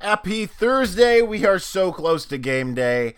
Happy 0.00 0.46
Thursday. 0.46 1.22
We 1.22 1.44
are 1.44 1.58
so 1.58 1.90
close 1.90 2.24
to 2.26 2.38
game 2.38 2.72
day. 2.72 3.16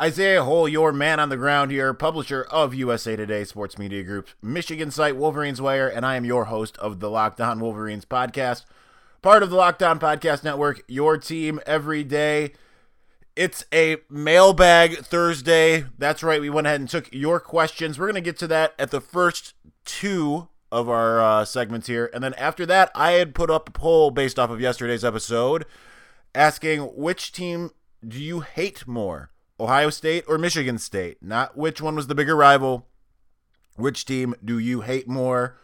Isaiah 0.00 0.44
Hole, 0.44 0.68
your 0.68 0.92
man 0.92 1.18
on 1.18 1.28
the 1.28 1.36
ground 1.36 1.72
here, 1.72 1.92
publisher 1.92 2.46
of 2.52 2.72
USA 2.72 3.16
Today 3.16 3.42
Sports 3.42 3.76
Media 3.76 4.04
Group's 4.04 4.36
Michigan 4.40 4.92
site, 4.92 5.16
Wolverines 5.16 5.60
Wire, 5.60 5.88
and 5.88 6.06
I 6.06 6.14
am 6.14 6.24
your 6.24 6.44
host 6.44 6.78
of 6.78 7.00
the 7.00 7.10
Locked 7.10 7.40
On 7.40 7.58
Wolverines 7.58 8.04
podcast, 8.04 8.64
part 9.22 9.42
of 9.42 9.50
the 9.50 9.56
Locked 9.56 9.82
On 9.82 9.98
Podcast 9.98 10.44
Network, 10.44 10.84
your 10.86 11.18
team 11.18 11.58
every 11.66 12.04
day. 12.04 12.52
It's 13.34 13.64
a 13.74 13.96
mailbag 14.08 14.98
Thursday. 14.98 15.84
That's 15.98 16.22
right. 16.22 16.40
We 16.40 16.48
went 16.48 16.68
ahead 16.68 16.78
and 16.78 16.88
took 16.88 17.12
your 17.12 17.40
questions. 17.40 17.98
We're 17.98 18.06
going 18.06 18.14
to 18.14 18.20
get 18.20 18.38
to 18.38 18.46
that 18.46 18.74
at 18.78 18.92
the 18.92 19.00
first 19.00 19.54
two 19.84 20.46
of 20.70 20.88
our 20.88 21.20
uh, 21.20 21.44
segments 21.44 21.88
here. 21.88 22.08
And 22.14 22.22
then 22.22 22.34
after 22.34 22.64
that, 22.66 22.92
I 22.94 23.12
had 23.12 23.34
put 23.34 23.50
up 23.50 23.68
a 23.68 23.72
poll 23.72 24.12
based 24.12 24.38
off 24.38 24.50
of 24.50 24.60
yesterday's 24.60 25.04
episode 25.04 25.66
asking 26.34 26.80
which 26.96 27.32
team 27.32 27.70
do 28.06 28.20
you 28.20 28.40
hate 28.40 28.86
more? 28.86 29.30
Ohio 29.58 29.90
State 29.90 30.24
or 30.26 30.38
Michigan 30.38 30.78
State. 30.78 31.18
Not 31.20 31.56
which 31.56 31.80
one 31.80 31.96
was 31.96 32.06
the 32.06 32.14
bigger 32.14 32.36
rival. 32.36 32.86
Which 33.76 34.04
team 34.04 34.34
do 34.44 34.58
you 34.58 34.80
hate 34.82 35.08
more? 35.08 35.56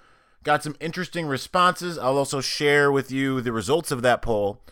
Got 0.42 0.62
some 0.62 0.76
interesting 0.80 1.26
responses. 1.26 1.98
I'll 1.98 2.18
also 2.18 2.40
share 2.40 2.92
with 2.92 3.10
you 3.10 3.40
the 3.40 3.52
results 3.52 3.90
of 3.90 4.02
that 4.02 4.22
poll. 4.22 4.62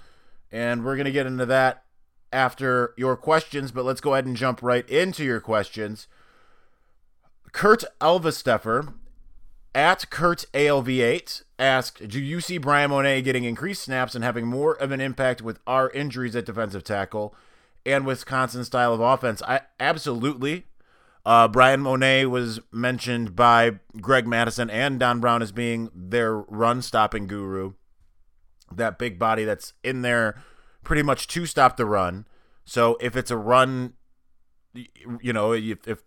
And 0.52 0.84
we're 0.84 0.96
going 0.96 1.06
to 1.06 1.12
get 1.12 1.26
into 1.26 1.46
that 1.46 1.84
after 2.32 2.94
your 2.96 3.16
questions, 3.16 3.72
but 3.72 3.84
let's 3.84 4.00
go 4.00 4.12
ahead 4.12 4.26
and 4.26 4.36
jump 4.36 4.62
right 4.62 4.88
into 4.90 5.24
your 5.24 5.40
questions. 5.40 6.06
Kurt 7.52 7.84
Elvesteffer 8.00 8.92
at 9.74 10.10
Kurt 10.10 10.44
ALV8 10.52 11.43
asked, 11.58 12.08
Do 12.08 12.20
you 12.20 12.40
see 12.40 12.58
Bryan 12.58 12.90
Mone 12.90 13.22
getting 13.22 13.44
increased 13.44 13.82
snaps 13.82 14.14
and 14.14 14.24
having 14.24 14.46
more 14.46 14.74
of 14.74 14.90
an 14.90 15.00
impact 15.00 15.42
with 15.42 15.60
our 15.66 15.90
injuries 15.90 16.36
at 16.36 16.46
defensive 16.46 16.84
tackle? 16.84 17.34
and 17.86 18.06
Wisconsin 18.06 18.64
style 18.64 18.92
of 18.92 19.00
offense. 19.00 19.42
I 19.42 19.62
absolutely. 19.78 20.66
Uh, 21.26 21.48
Bryan 21.48 21.80
Mone 21.80 22.30
was 22.30 22.60
mentioned 22.70 23.34
by 23.34 23.78
Greg 24.00 24.26
Mattison 24.26 24.68
and 24.68 25.00
Don 25.00 25.20
Brown 25.20 25.42
as 25.42 25.52
being 25.52 25.90
their 25.94 26.36
run 26.36 26.82
stopping 26.82 27.26
guru. 27.26 27.72
That 28.70 28.98
big 28.98 29.18
body 29.18 29.44
that's 29.44 29.72
in 29.82 30.02
there 30.02 30.42
pretty 30.82 31.02
much 31.02 31.26
to 31.28 31.46
stop 31.46 31.76
the 31.76 31.86
run. 31.86 32.26
So 32.64 32.98
if 33.00 33.16
it's 33.16 33.30
a 33.30 33.36
run, 33.36 33.94
you 34.74 35.32
know, 35.32 35.52
if, 35.52 35.86
if 35.88 36.02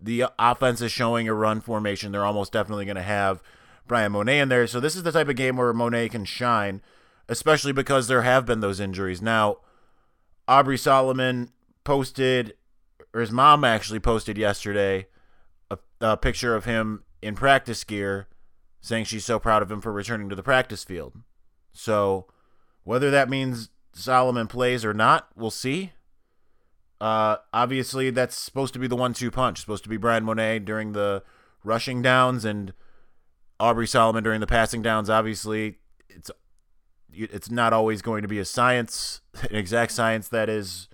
the 0.00 0.26
offense 0.38 0.80
is 0.80 0.92
showing 0.92 1.28
a 1.28 1.34
run 1.34 1.60
formation, 1.60 2.12
they're 2.12 2.24
almost 2.24 2.52
definitely 2.52 2.84
going 2.84 2.96
to 2.96 3.02
have 3.02 3.42
Bryan 3.88 4.12
Mone 4.12 4.28
in 4.28 4.48
there. 4.48 4.66
So 4.66 4.80
this 4.80 4.94
is 4.94 5.02
the 5.02 5.12
type 5.12 5.28
of 5.28 5.36
game 5.36 5.56
where 5.56 5.72
Mone 5.72 6.08
can 6.08 6.24
shine, 6.24 6.82
especially 7.28 7.72
because 7.72 8.06
there 8.06 8.22
have 8.22 8.46
been 8.46 8.60
those 8.60 8.80
injuries. 8.80 9.20
Now, 9.20 9.58
Aubrey 10.46 10.78
Solomon 10.78 11.50
posted, 11.84 12.54
or 13.12 13.20
his 13.20 13.30
mom 13.30 13.64
actually 13.64 14.00
posted 14.00 14.38
yesterday, 14.38 15.06
a, 15.70 15.78
a 16.00 16.16
picture 16.16 16.54
of 16.54 16.64
him 16.64 17.04
in 17.20 17.34
practice 17.34 17.82
gear, 17.84 18.28
saying 18.80 19.04
she's 19.04 19.24
so 19.24 19.38
proud 19.38 19.62
of 19.62 19.70
him 19.70 19.80
for 19.80 19.92
returning 19.92 20.28
to 20.28 20.36
the 20.36 20.42
practice 20.42 20.84
field. 20.84 21.14
So, 21.72 22.26
whether 22.84 23.10
that 23.10 23.28
means 23.28 23.70
Solomon 23.92 24.46
plays 24.46 24.84
or 24.84 24.94
not, 24.94 25.28
we'll 25.36 25.50
see. 25.50 25.92
Uh, 27.00 27.36
obviously, 27.52 28.10
that's 28.10 28.36
supposed 28.36 28.72
to 28.72 28.78
be 28.78 28.86
the 28.86 28.96
one-two 28.96 29.30
punch. 29.30 29.60
Supposed 29.60 29.84
to 29.84 29.88
be 29.88 29.96
Bryan 29.96 30.24
Mone 30.24 30.64
during 30.64 30.92
the 30.92 31.22
rushing 31.62 32.02
downs 32.02 32.44
and 32.44 32.72
Aubrey 33.60 33.86
Solomon 33.86 34.24
during 34.24 34.40
the 34.40 34.46
passing 34.46 34.82
downs. 34.82 35.10
Obviously, 35.10 35.78
it's 36.08 36.30
it's 37.12 37.50
not 37.50 37.72
always 37.72 38.02
going 38.02 38.22
to 38.22 38.28
be 38.28 38.38
a 38.38 38.44
science, 38.44 39.20
an 39.50 39.56
exact 39.56 39.92
science 39.92 40.28
that 40.28 40.48
is, 40.48 40.88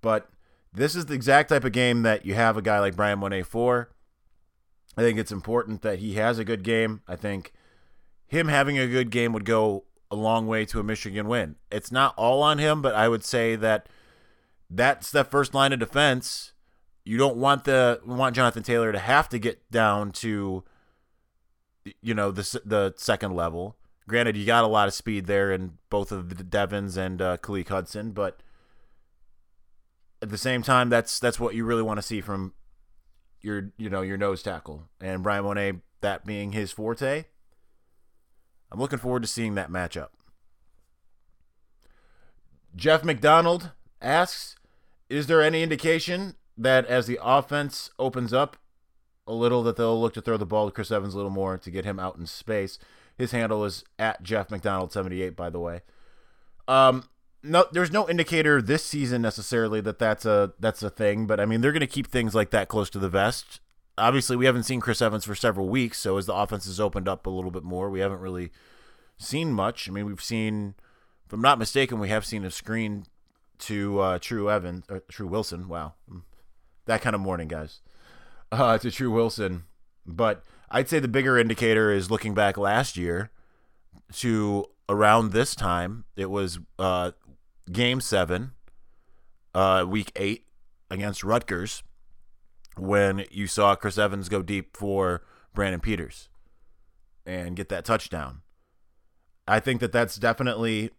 but 0.00 0.28
this 0.72 0.94
is 0.94 1.06
the 1.06 1.14
exact 1.14 1.48
type 1.48 1.64
of 1.64 1.72
game 1.72 2.02
that 2.02 2.24
you 2.24 2.34
have 2.34 2.56
a 2.56 2.62
guy 2.62 2.78
like 2.78 2.96
Bryan 2.96 3.18
Mone 3.18 3.42
for. 3.42 3.90
I 4.96 5.02
think 5.02 5.18
it's 5.18 5.32
important 5.32 5.82
that 5.82 5.98
he 5.98 6.14
has 6.14 6.38
a 6.38 6.44
good 6.44 6.62
game. 6.62 7.02
I 7.06 7.16
think 7.16 7.52
him 8.26 8.48
having 8.48 8.78
a 8.78 8.86
good 8.86 9.10
game 9.10 9.32
would 9.32 9.44
go 9.44 9.84
a 10.10 10.16
long 10.16 10.46
way 10.46 10.64
to 10.66 10.80
a 10.80 10.82
Michigan 10.82 11.28
win. 11.28 11.56
It's 11.70 11.92
not 11.92 12.14
all 12.16 12.42
on 12.42 12.58
him, 12.58 12.82
but 12.82 12.94
I 12.94 13.08
would 13.08 13.24
say 13.24 13.56
that 13.56 13.88
that's 14.70 15.10
that 15.12 15.30
first 15.30 15.54
line 15.54 15.72
of 15.72 15.78
defense. 15.78 16.52
You 17.04 17.16
don't 17.16 17.36
want 17.36 17.64
the 17.64 18.00
want 18.04 18.36
Jonathan 18.36 18.62
Taylor 18.62 18.92
to 18.92 18.98
have 18.98 19.28
to 19.30 19.38
get 19.38 19.70
down 19.70 20.12
to 20.12 20.64
you 22.02 22.14
know 22.14 22.30
the 22.30 22.60
the 22.64 22.94
second 22.96 23.34
level. 23.34 23.76
Granted, 24.06 24.36
you 24.36 24.46
got 24.46 24.64
a 24.64 24.68
lot 24.68 24.88
of 24.88 24.94
speed 24.94 25.26
there 25.26 25.52
in 25.52 25.78
both 25.90 26.12
of 26.12 26.36
the 26.36 26.44
Devins 26.44 26.96
and 26.96 27.20
uh, 27.20 27.36
Khaleke 27.36 27.68
Hudson, 27.68 28.12
but 28.12 28.42
at 30.22 30.30
the 30.30 30.38
same 30.38 30.62
time, 30.62 30.88
that's 30.88 31.18
that's 31.18 31.38
what 31.38 31.54
you 31.54 31.64
really 31.64 31.82
want 31.82 31.98
to 31.98 32.02
see 32.02 32.20
from 32.20 32.54
your 33.40 33.72
you 33.76 33.90
know 33.90 34.02
your 34.02 34.16
nose 34.16 34.42
tackle 34.42 34.88
and 35.00 35.22
Bryan 35.22 35.44
Mone 35.44 35.82
that 36.00 36.24
being 36.24 36.52
his 36.52 36.72
forte. 36.72 37.24
I'm 38.70 38.80
looking 38.80 38.98
forward 38.98 39.22
to 39.22 39.28
seeing 39.28 39.54
that 39.54 39.70
matchup. 39.70 40.08
Jeff 42.76 43.04
McDonald 43.04 43.70
asks, 44.00 44.56
"Is 45.08 45.26
there 45.26 45.42
any 45.42 45.62
indication 45.62 46.36
that 46.56 46.86
as 46.86 47.06
the 47.06 47.18
offense 47.22 47.90
opens 47.98 48.32
up 48.32 48.56
a 49.28 49.32
little, 49.32 49.62
that 49.62 49.76
they'll 49.76 50.00
look 50.00 50.14
to 50.14 50.20
throw 50.20 50.36
the 50.36 50.46
ball 50.46 50.66
to 50.66 50.72
Chris 50.72 50.90
Evans 50.90 51.14
a 51.14 51.16
little 51.16 51.30
more 51.30 51.56
to 51.58 51.70
get 51.70 51.84
him 51.84 52.00
out 52.00 52.16
in 52.16 52.26
space?" 52.26 52.78
His 53.16 53.32
handle 53.32 53.64
is 53.64 53.84
at 53.98 54.22
Jeff 54.22 54.50
McDonald 54.50 54.92
seventy 54.92 55.22
eight. 55.22 55.36
By 55.36 55.50
the 55.50 55.60
way, 55.60 55.82
um, 56.66 57.08
no, 57.42 57.66
there's 57.72 57.90
no 57.90 58.08
indicator 58.08 58.62
this 58.62 58.84
season 58.84 59.22
necessarily 59.22 59.80
that 59.80 59.98
that's 59.98 60.24
a 60.24 60.52
that's 60.58 60.82
a 60.82 60.90
thing. 60.90 61.26
But 61.26 61.40
I 61.40 61.44
mean, 61.44 61.60
they're 61.60 61.72
going 61.72 61.80
to 61.80 61.86
keep 61.86 62.06
things 62.08 62.34
like 62.34 62.50
that 62.50 62.68
close 62.68 62.90
to 62.90 62.98
the 62.98 63.08
vest. 63.08 63.60
Obviously, 63.96 64.36
we 64.36 64.46
haven't 64.46 64.62
seen 64.62 64.80
Chris 64.80 65.02
Evans 65.02 65.24
for 65.24 65.34
several 65.34 65.68
weeks, 65.68 65.98
so 65.98 66.16
as 66.16 66.26
the 66.26 66.34
offense 66.34 66.66
has 66.66 66.78
opened 66.78 67.08
up 67.08 67.26
a 67.26 67.30
little 67.30 67.50
bit 67.50 67.64
more, 67.64 67.90
we 67.90 67.98
haven't 67.98 68.20
really 68.20 68.52
seen 69.16 69.52
much. 69.52 69.88
I 69.88 69.92
mean, 69.92 70.06
we've 70.06 70.22
seen, 70.22 70.76
if 71.26 71.32
I'm 71.32 71.42
not 71.42 71.58
mistaken, 71.58 71.98
we 71.98 72.08
have 72.08 72.24
seen 72.24 72.44
a 72.44 72.50
screen 72.52 73.06
to 73.58 73.98
uh, 73.98 74.18
Tru 74.20 74.48
Evans, 74.48 74.84
or 74.88 75.00
Tru 75.00 75.26
Wilson. 75.26 75.66
Wow, 75.66 75.94
that 76.84 77.02
kind 77.02 77.16
of 77.16 77.20
morning, 77.20 77.48
guys. 77.48 77.80
Uh, 78.50 78.78
to 78.78 78.90
Tru 78.90 79.10
Wilson, 79.10 79.64
but 80.06 80.42
I'd 80.70 80.88
say 80.88 81.00
the 81.00 81.08
bigger 81.08 81.36
indicator 81.36 81.92
is 81.92 82.10
looking 82.10 82.32
back 82.32 82.56
last 82.56 82.96
year 82.96 83.30
to 84.14 84.64
around 84.88 85.32
this 85.32 85.54
time. 85.54 86.04
It 86.16 86.30
was 86.30 86.58
uh, 86.78 87.12
game 87.70 88.00
seven, 88.00 88.52
uh, 89.54 89.84
week 89.86 90.12
eight 90.16 90.46
against 90.90 91.22
Rutgers, 91.22 91.82
when 92.78 93.26
you 93.30 93.46
saw 93.46 93.74
Chris 93.74 93.98
Evans 93.98 94.30
go 94.30 94.40
deep 94.40 94.74
for 94.74 95.22
Brandon 95.54 95.80
Peters 95.80 96.30
and 97.26 97.54
get 97.54 97.68
that 97.68 97.84
touchdown. 97.84 98.40
I 99.46 99.60
think 99.60 99.80
that 99.80 99.92
that's 99.92 100.16
definitely 100.16 100.90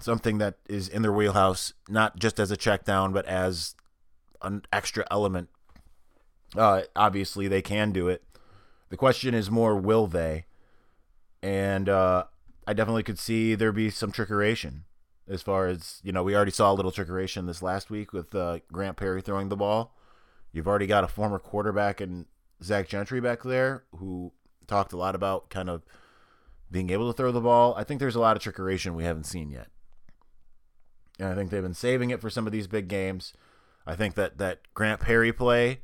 something 0.00 0.38
that 0.38 0.58
is 0.68 0.88
in 0.88 1.02
their 1.02 1.12
wheelhouse, 1.12 1.72
not 1.88 2.18
just 2.18 2.38
as 2.38 2.52
a 2.52 2.56
check 2.56 2.84
down, 2.84 3.12
but 3.12 3.26
as 3.26 3.74
an 4.40 4.62
extra 4.72 5.04
element. 5.10 5.48
Uh, 6.56 6.82
obviously, 6.94 7.48
they 7.48 7.62
can 7.62 7.92
do 7.92 8.08
it 8.08 8.22
the 8.92 8.98
question 8.98 9.32
is 9.32 9.50
more, 9.50 9.74
will 9.74 10.06
they? 10.06 10.44
And 11.42 11.88
uh, 11.88 12.24
I 12.66 12.74
definitely 12.74 13.02
could 13.02 13.18
see 13.18 13.54
there 13.54 13.72
be 13.72 13.88
some 13.88 14.12
trickeration 14.12 14.82
as 15.26 15.40
far 15.40 15.66
as, 15.66 15.98
you 16.04 16.12
know, 16.12 16.22
we 16.22 16.36
already 16.36 16.50
saw 16.50 16.70
a 16.70 16.74
little 16.74 16.92
trickeration 16.92 17.46
this 17.46 17.62
last 17.62 17.88
week 17.88 18.12
with 18.12 18.34
uh, 18.34 18.58
Grant 18.70 18.98
Perry 18.98 19.22
throwing 19.22 19.48
the 19.48 19.56
ball. 19.56 19.96
You've 20.52 20.68
already 20.68 20.86
got 20.86 21.04
a 21.04 21.08
former 21.08 21.38
quarterback 21.38 22.02
and 22.02 22.26
Zach 22.62 22.86
Gentry 22.86 23.18
back 23.18 23.42
there 23.44 23.84
who 23.96 24.32
talked 24.66 24.92
a 24.92 24.98
lot 24.98 25.14
about 25.14 25.48
kind 25.48 25.70
of 25.70 25.86
being 26.70 26.90
able 26.90 27.10
to 27.10 27.16
throw 27.16 27.32
the 27.32 27.40
ball. 27.40 27.74
I 27.78 27.84
think 27.84 27.98
there's 27.98 28.14
a 28.14 28.20
lot 28.20 28.36
of 28.36 28.42
trickeration 28.42 28.94
we 28.94 29.04
haven't 29.04 29.24
seen 29.24 29.50
yet. 29.50 29.68
And 31.18 31.28
I 31.28 31.34
think 31.34 31.50
they've 31.50 31.62
been 31.62 31.72
saving 31.72 32.10
it 32.10 32.20
for 32.20 32.28
some 32.28 32.44
of 32.46 32.52
these 32.52 32.66
big 32.66 32.88
games. 32.88 33.32
I 33.86 33.96
think 33.96 34.16
that 34.16 34.36
that 34.36 34.60
Grant 34.74 35.00
Perry 35.00 35.32
play 35.32 35.80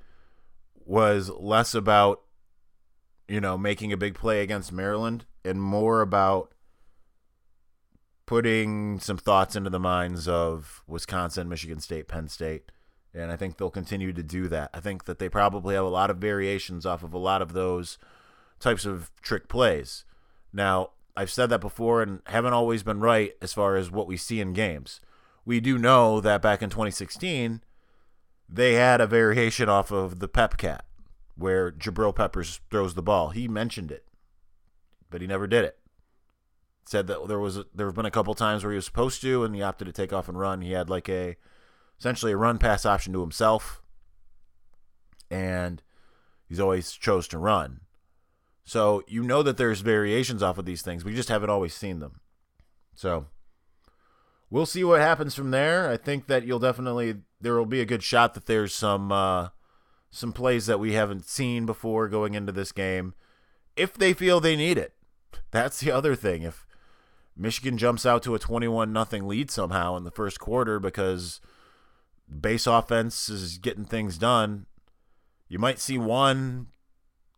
was 0.88 1.28
less 1.28 1.74
about 1.74 2.22
you 3.28 3.40
know, 3.40 3.58
making 3.58 3.92
a 3.92 3.96
big 3.96 4.14
play 4.14 4.42
against 4.42 4.72
Maryland 4.72 5.26
and 5.44 5.62
more 5.62 6.00
about 6.00 6.52
putting 8.26 8.98
some 8.98 9.18
thoughts 9.18 9.54
into 9.54 9.70
the 9.70 9.78
minds 9.78 10.26
of 10.26 10.82
Wisconsin, 10.86 11.48
Michigan 11.48 11.80
State, 11.80 12.08
Penn 12.08 12.28
State. 12.28 12.72
And 13.14 13.30
I 13.30 13.36
think 13.36 13.56
they'll 13.56 13.70
continue 13.70 14.12
to 14.12 14.22
do 14.22 14.48
that. 14.48 14.70
I 14.74 14.80
think 14.80 15.04
that 15.04 15.18
they 15.18 15.28
probably 15.28 15.74
have 15.74 15.84
a 15.84 15.88
lot 15.88 16.10
of 16.10 16.18
variations 16.18 16.84
off 16.84 17.02
of 17.02 17.12
a 17.12 17.18
lot 17.18 17.42
of 17.42 17.52
those 17.52 17.98
types 18.60 18.84
of 18.84 19.10
trick 19.22 19.48
plays. 19.48 20.04
Now, 20.52 20.90
I've 21.16 21.30
said 21.30 21.50
that 21.50 21.60
before 21.60 22.02
and 22.02 22.20
haven't 22.26 22.52
always 22.52 22.82
been 22.82 23.00
right 23.00 23.34
as 23.42 23.52
far 23.52 23.76
as 23.76 23.90
what 23.90 24.06
we 24.06 24.16
see 24.16 24.40
in 24.40 24.52
games. 24.52 25.00
We 25.44 25.60
do 25.60 25.78
know 25.78 26.20
that 26.20 26.42
back 26.42 26.62
in 26.62 26.70
2016, 26.70 27.62
they 28.48 28.74
had 28.74 29.00
a 29.00 29.06
variation 29.06 29.68
off 29.68 29.90
of 29.90 30.20
the 30.20 30.28
Pep 30.28 30.56
Cat 30.56 30.84
where 31.36 31.70
Jabril 31.70 32.14
Peppers 32.14 32.60
throws 32.70 32.94
the 32.94 33.02
ball. 33.02 33.30
He 33.30 33.46
mentioned 33.46 33.92
it, 33.92 34.06
but 35.10 35.20
he 35.20 35.26
never 35.26 35.46
did 35.46 35.64
it. 35.64 35.78
said 36.86 37.06
that 37.06 37.28
there 37.28 37.38
was 37.38 37.60
there 37.74 37.86
have 37.86 37.94
been 37.94 38.06
a 38.06 38.10
couple 38.10 38.34
times 38.34 38.64
where 38.64 38.72
he 38.72 38.76
was 38.76 38.86
supposed 38.86 39.20
to, 39.20 39.44
and 39.44 39.54
he 39.54 39.62
opted 39.62 39.86
to 39.86 39.92
take 39.92 40.12
off 40.12 40.28
and 40.28 40.38
run. 40.38 40.62
He 40.62 40.72
had 40.72 40.88
like 40.90 41.08
a 41.08 41.36
essentially 41.98 42.32
a 42.32 42.36
run 42.36 42.58
pass 42.58 42.86
option 42.86 43.12
to 43.12 43.20
himself, 43.20 43.82
and 45.30 45.82
he's 46.48 46.60
always 46.60 46.92
chose 46.92 47.28
to 47.28 47.38
run. 47.38 47.80
So 48.64 49.02
you 49.06 49.22
know 49.22 49.42
that 49.42 49.56
there's 49.56 49.80
variations 49.80 50.42
off 50.42 50.58
of 50.58 50.64
these 50.64 50.82
things. 50.82 51.04
We 51.04 51.14
just 51.14 51.28
haven't 51.28 51.50
always 51.50 51.74
seen 51.74 52.00
them. 52.00 52.20
So 52.94 53.26
we'll 54.50 54.66
see 54.66 54.84
what 54.84 55.00
happens 55.00 55.34
from 55.34 55.50
there. 55.50 55.88
I 55.88 55.96
think 55.96 56.26
that 56.26 56.44
you'll 56.44 56.58
definitely 56.58 57.16
there 57.40 57.54
will 57.54 57.66
be 57.66 57.80
a 57.80 57.86
good 57.86 58.02
shot 58.02 58.34
that 58.34 58.46
there's 58.46 58.74
some 58.74 59.12
uh, 59.12 59.48
some 60.10 60.32
plays 60.32 60.66
that 60.66 60.80
we 60.80 60.92
haven't 60.92 61.26
seen 61.26 61.66
before 61.66 62.08
going 62.08 62.34
into 62.34 62.52
this 62.52 62.72
game, 62.72 63.14
if 63.76 63.94
they 63.94 64.12
feel 64.12 64.40
they 64.40 64.56
need 64.56 64.78
it. 64.78 64.94
That's 65.50 65.80
the 65.80 65.90
other 65.90 66.14
thing. 66.14 66.42
If 66.42 66.66
Michigan 67.36 67.78
jumps 67.78 68.04
out 68.04 68.22
to 68.24 68.34
a 68.34 68.38
21 68.38 68.92
nothing 68.92 69.26
lead 69.26 69.50
somehow 69.50 69.96
in 69.96 70.04
the 70.04 70.10
first 70.10 70.40
quarter 70.40 70.80
because 70.80 71.40
base 72.28 72.66
offense 72.66 73.28
is 73.28 73.58
getting 73.58 73.84
things 73.84 74.18
done, 74.18 74.66
you 75.48 75.58
might 75.58 75.78
see 75.78 75.98
one 75.98 76.68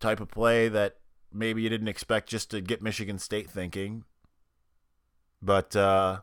type 0.01 0.21
of 0.21 0.29
play 0.29 0.69
that 0.69 0.97
maybe 1.33 1.63
you 1.63 1.69
didn't 1.69 1.89
expect 1.89 2.29
just 2.29 2.51
to 2.51 2.61
get 2.61 2.83
Michigan 2.83 3.19
State 3.19 3.51
thinking. 3.51 4.05
But 5.43 5.77
uh, 5.77 6.21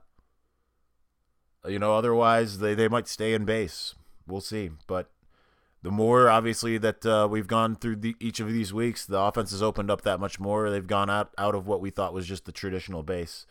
you 1.68 1.80
know, 1.80 1.96
otherwise 1.96 2.60
they, 2.60 2.74
they 2.74 2.88
might 2.88 3.08
stay 3.08 3.34
in 3.34 3.46
base. 3.46 3.96
We'll 4.28 4.42
see. 4.42 4.72
But 4.88 5.10
the 5.84 5.92
more 5.92 6.30
obviously 6.30 6.78
that 6.80 7.06
uh, 7.06 7.28
we've 7.30 7.48
gone 7.48 7.76
through 7.76 7.98
the, 7.98 8.16
each 8.20 8.40
of 8.40 8.52
these 8.52 8.74
weeks, 8.74 9.06
the 9.06 9.20
offense 9.20 9.52
has 9.52 9.62
opened 9.64 9.90
up 9.90 10.02
that 10.02 10.20
much 10.20 10.40
more. 10.40 10.70
They've 10.70 10.86
gone 10.86 11.10
out 11.10 11.32
out 11.38 11.56
of 11.56 11.68
what 11.68 11.82
we 11.82 11.90
thought 11.90 12.14
was 12.14 12.28
just 12.28 12.46
the 12.46 12.52
traditional 12.52 13.04
base 13.04 13.46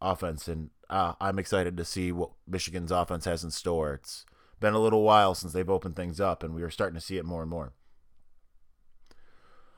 offense, 0.00 0.48
and 0.48 0.70
uh, 0.88 1.14
I'm 1.20 1.38
excited 1.38 1.76
to 1.76 1.84
see 1.84 2.12
what 2.12 2.30
Michigan's 2.46 2.90
offense 2.90 3.24
has 3.26 3.44
in 3.44 3.50
store. 3.50 3.94
It's 3.94 4.24
been 4.60 4.74
a 4.74 4.80
little 4.80 5.02
while 5.02 5.34
since 5.34 5.52
they've 5.52 5.68
opened 5.68 5.96
things 5.96 6.20
up, 6.20 6.42
and 6.42 6.54
we 6.54 6.62
are 6.62 6.70
starting 6.70 6.94
to 6.94 7.04
see 7.04 7.16
it 7.16 7.24
more 7.24 7.42
and 7.42 7.50
more. 7.50 7.72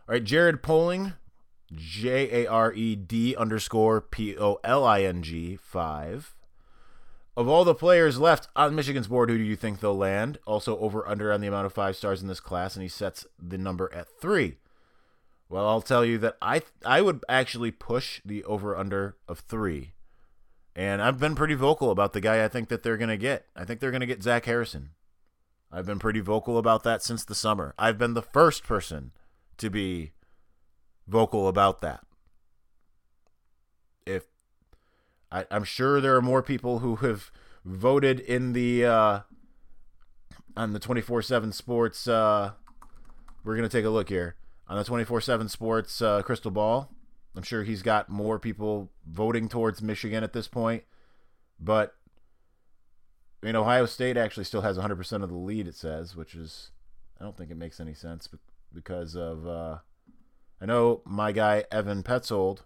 All 0.08 0.14
right, 0.14 0.24
Jared 0.24 0.62
Poling, 0.62 1.14
J 1.72 2.44
A 2.44 2.46
R 2.46 2.72
E 2.72 2.96
D 2.96 3.36
underscore 3.36 4.00
P 4.00 4.36
O 4.36 4.58
L 4.64 4.84
I 4.84 5.02
N 5.02 5.22
G 5.22 5.56
five. 5.56 6.34
Of 7.40 7.48
all 7.48 7.64
the 7.64 7.74
players 7.74 8.18
left 8.18 8.48
on 8.54 8.74
Michigan's 8.74 9.06
board, 9.06 9.30
who 9.30 9.38
do 9.38 9.42
you 9.42 9.56
think 9.56 9.80
they'll 9.80 9.96
land? 9.96 10.36
Also, 10.46 10.78
over 10.78 11.08
under 11.08 11.32
on 11.32 11.40
the 11.40 11.46
amount 11.46 11.64
of 11.64 11.72
five 11.72 11.96
stars 11.96 12.20
in 12.20 12.28
this 12.28 12.38
class, 12.38 12.76
and 12.76 12.82
he 12.82 12.88
sets 12.88 13.24
the 13.38 13.56
number 13.56 13.90
at 13.94 14.08
three. 14.20 14.58
Well, 15.48 15.66
I'll 15.66 15.80
tell 15.80 16.04
you 16.04 16.18
that 16.18 16.36
I 16.42 16.60
I 16.84 17.00
would 17.00 17.24
actually 17.30 17.70
push 17.70 18.20
the 18.26 18.44
over 18.44 18.76
under 18.76 19.16
of 19.26 19.38
three, 19.38 19.94
and 20.76 21.00
I've 21.00 21.18
been 21.18 21.34
pretty 21.34 21.54
vocal 21.54 21.90
about 21.90 22.12
the 22.12 22.20
guy 22.20 22.44
I 22.44 22.48
think 22.48 22.68
that 22.68 22.82
they're 22.82 22.98
gonna 22.98 23.16
get. 23.16 23.46
I 23.56 23.64
think 23.64 23.80
they're 23.80 23.90
gonna 23.90 24.04
get 24.04 24.22
Zach 24.22 24.44
Harrison. 24.44 24.90
I've 25.72 25.86
been 25.86 25.98
pretty 25.98 26.20
vocal 26.20 26.58
about 26.58 26.82
that 26.82 27.02
since 27.02 27.24
the 27.24 27.34
summer. 27.34 27.74
I've 27.78 27.96
been 27.96 28.12
the 28.12 28.20
first 28.20 28.64
person 28.64 29.12
to 29.56 29.70
be 29.70 30.12
vocal 31.08 31.48
about 31.48 31.80
that. 31.80 32.04
If 34.04 34.24
I, 35.32 35.46
am 35.50 35.64
sure 35.64 36.00
there 36.00 36.16
are 36.16 36.22
more 36.22 36.42
people 36.42 36.80
who 36.80 36.96
have 36.96 37.30
voted 37.64 38.20
in 38.20 38.52
the 38.52 38.84
uh, 38.84 39.20
on 40.56 40.72
the 40.72 40.80
24/7 40.80 41.52
Sports. 41.52 42.08
Uh, 42.08 42.52
we're 43.44 43.56
gonna 43.56 43.68
take 43.68 43.84
a 43.84 43.90
look 43.90 44.08
here 44.08 44.36
on 44.68 44.76
the 44.76 44.84
24/7 44.84 45.48
Sports 45.48 46.02
uh, 46.02 46.22
crystal 46.22 46.50
ball. 46.50 46.92
I'm 47.36 47.42
sure 47.42 47.62
he's 47.62 47.82
got 47.82 48.08
more 48.08 48.38
people 48.38 48.90
voting 49.06 49.48
towards 49.48 49.80
Michigan 49.80 50.24
at 50.24 50.32
this 50.32 50.48
point, 50.48 50.82
but 51.60 51.94
I 53.42 53.46
mean 53.46 53.56
Ohio 53.56 53.86
State 53.86 54.16
actually 54.16 54.44
still 54.44 54.62
has 54.62 54.76
100% 54.76 55.22
of 55.22 55.28
the 55.28 55.36
lead. 55.36 55.68
It 55.68 55.76
says, 55.76 56.16
which 56.16 56.34
is 56.34 56.70
I 57.20 57.24
don't 57.24 57.36
think 57.36 57.50
it 57.50 57.56
makes 57.56 57.78
any 57.78 57.94
sense 57.94 58.28
because 58.74 59.14
of 59.14 59.46
uh, 59.46 59.78
I 60.60 60.66
know 60.66 61.02
my 61.04 61.30
guy 61.30 61.64
Evan 61.70 62.02
Petzold 62.02 62.62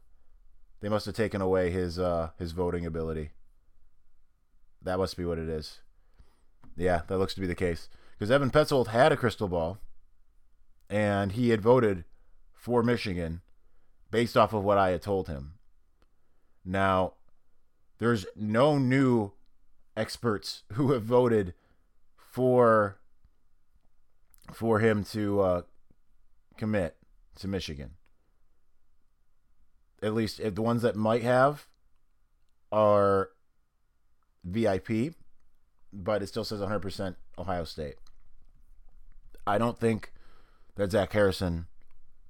they 0.85 0.91
must 0.91 1.07
have 1.07 1.15
taken 1.15 1.41
away 1.41 1.71
his 1.71 1.99
uh, 1.99 2.29
his 2.39 2.53
voting 2.53 2.85
ability. 2.85 3.31
That 4.83 4.99
must 4.99 5.17
be 5.17 5.25
what 5.25 5.39
it 5.39 5.49
is. 5.49 5.81
Yeah, 6.77 7.01
that 7.09 7.17
looks 7.17 7.33
to 7.37 7.41
be 7.41 7.47
the 7.47 7.55
case. 7.55 7.89
Because 8.13 8.31
Evan 8.31 8.51
Petzold 8.51 8.89
had 8.89 9.11
a 9.11 9.17
crystal 9.17 9.49
ball, 9.49 9.79
and 10.91 11.33
he 11.33 11.49
had 11.49 11.63
voted 11.63 12.05
for 12.53 12.83
Michigan 12.83 13.41
based 14.11 14.37
off 14.37 14.53
of 14.53 14.63
what 14.63 14.77
I 14.77 14.91
had 14.91 15.01
told 15.01 15.27
him. 15.27 15.55
Now, 16.67 17.15
there's 17.97 18.27
no 18.37 18.77
new 18.77 19.33
experts 19.97 20.65
who 20.73 20.93
have 20.93 21.05
voted 21.05 21.55
for 22.15 22.99
for 24.53 24.81
him 24.81 25.03
to 25.05 25.41
uh, 25.41 25.63
commit 26.59 26.97
to 27.37 27.49
Michigan 27.49 27.93
at 30.05 30.15
least 30.15 30.41
the 30.43 30.63
ones 30.63 30.83
that 30.83 30.97
might 30.97 31.23
have 31.23 31.67
are 32.71 33.31
VIP, 34.45 35.15
but 35.93 36.23
it 36.23 36.27
still 36.27 36.45
says 36.45 36.61
100% 36.61 37.17
Ohio 37.39 37.65
State. 37.65 37.95
I 39.47 39.59
don't 39.59 39.79
think 39.79 40.13
that 40.77 40.91
Zach 40.91 41.13
Harrison 41.13 41.67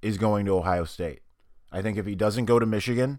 is 0.02 0.18
going 0.18 0.46
to 0.46 0.56
Ohio 0.56 0.84
State. 0.84 1.20
I 1.72 1.82
think 1.82 1.98
if 1.98 2.06
he 2.06 2.14
doesn't 2.14 2.44
go 2.44 2.58
to 2.58 2.66
Michigan, 2.66 3.18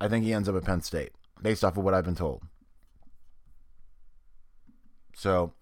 I 0.00 0.08
think 0.08 0.24
he 0.24 0.32
ends 0.32 0.48
up 0.48 0.56
at 0.56 0.64
Penn 0.64 0.82
State, 0.82 1.12
based 1.40 1.64
off 1.64 1.76
of 1.76 1.82
what 1.82 1.94
I've 1.94 2.04
been 2.04 2.14
told. 2.14 2.42
So 5.14 5.52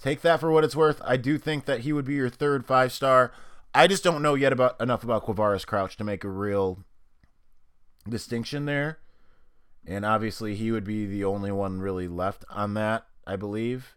take 0.00 0.22
that 0.22 0.40
for 0.40 0.50
what 0.50 0.64
it's 0.64 0.76
worth. 0.76 1.00
I 1.04 1.16
do 1.16 1.38
think 1.38 1.66
that 1.66 1.80
he 1.80 1.92
would 1.92 2.04
be 2.04 2.14
your 2.14 2.28
third 2.28 2.66
five 2.66 2.92
star. 2.92 3.32
I 3.74 3.86
just 3.86 4.04
don't 4.04 4.22
know 4.22 4.34
yet 4.34 4.52
about 4.52 4.80
enough 4.80 5.04
about 5.04 5.26
Quavaris 5.26 5.66
Crouch 5.66 5.96
to 5.96 6.04
make 6.04 6.24
a 6.24 6.28
real 6.28 6.84
distinction 8.08 8.64
there. 8.66 8.98
And 9.86 10.04
obviously, 10.04 10.54
he 10.54 10.72
would 10.72 10.84
be 10.84 11.06
the 11.06 11.24
only 11.24 11.52
one 11.52 11.80
really 11.80 12.08
left 12.08 12.44
on 12.48 12.74
that, 12.74 13.06
I 13.26 13.36
believe, 13.36 13.94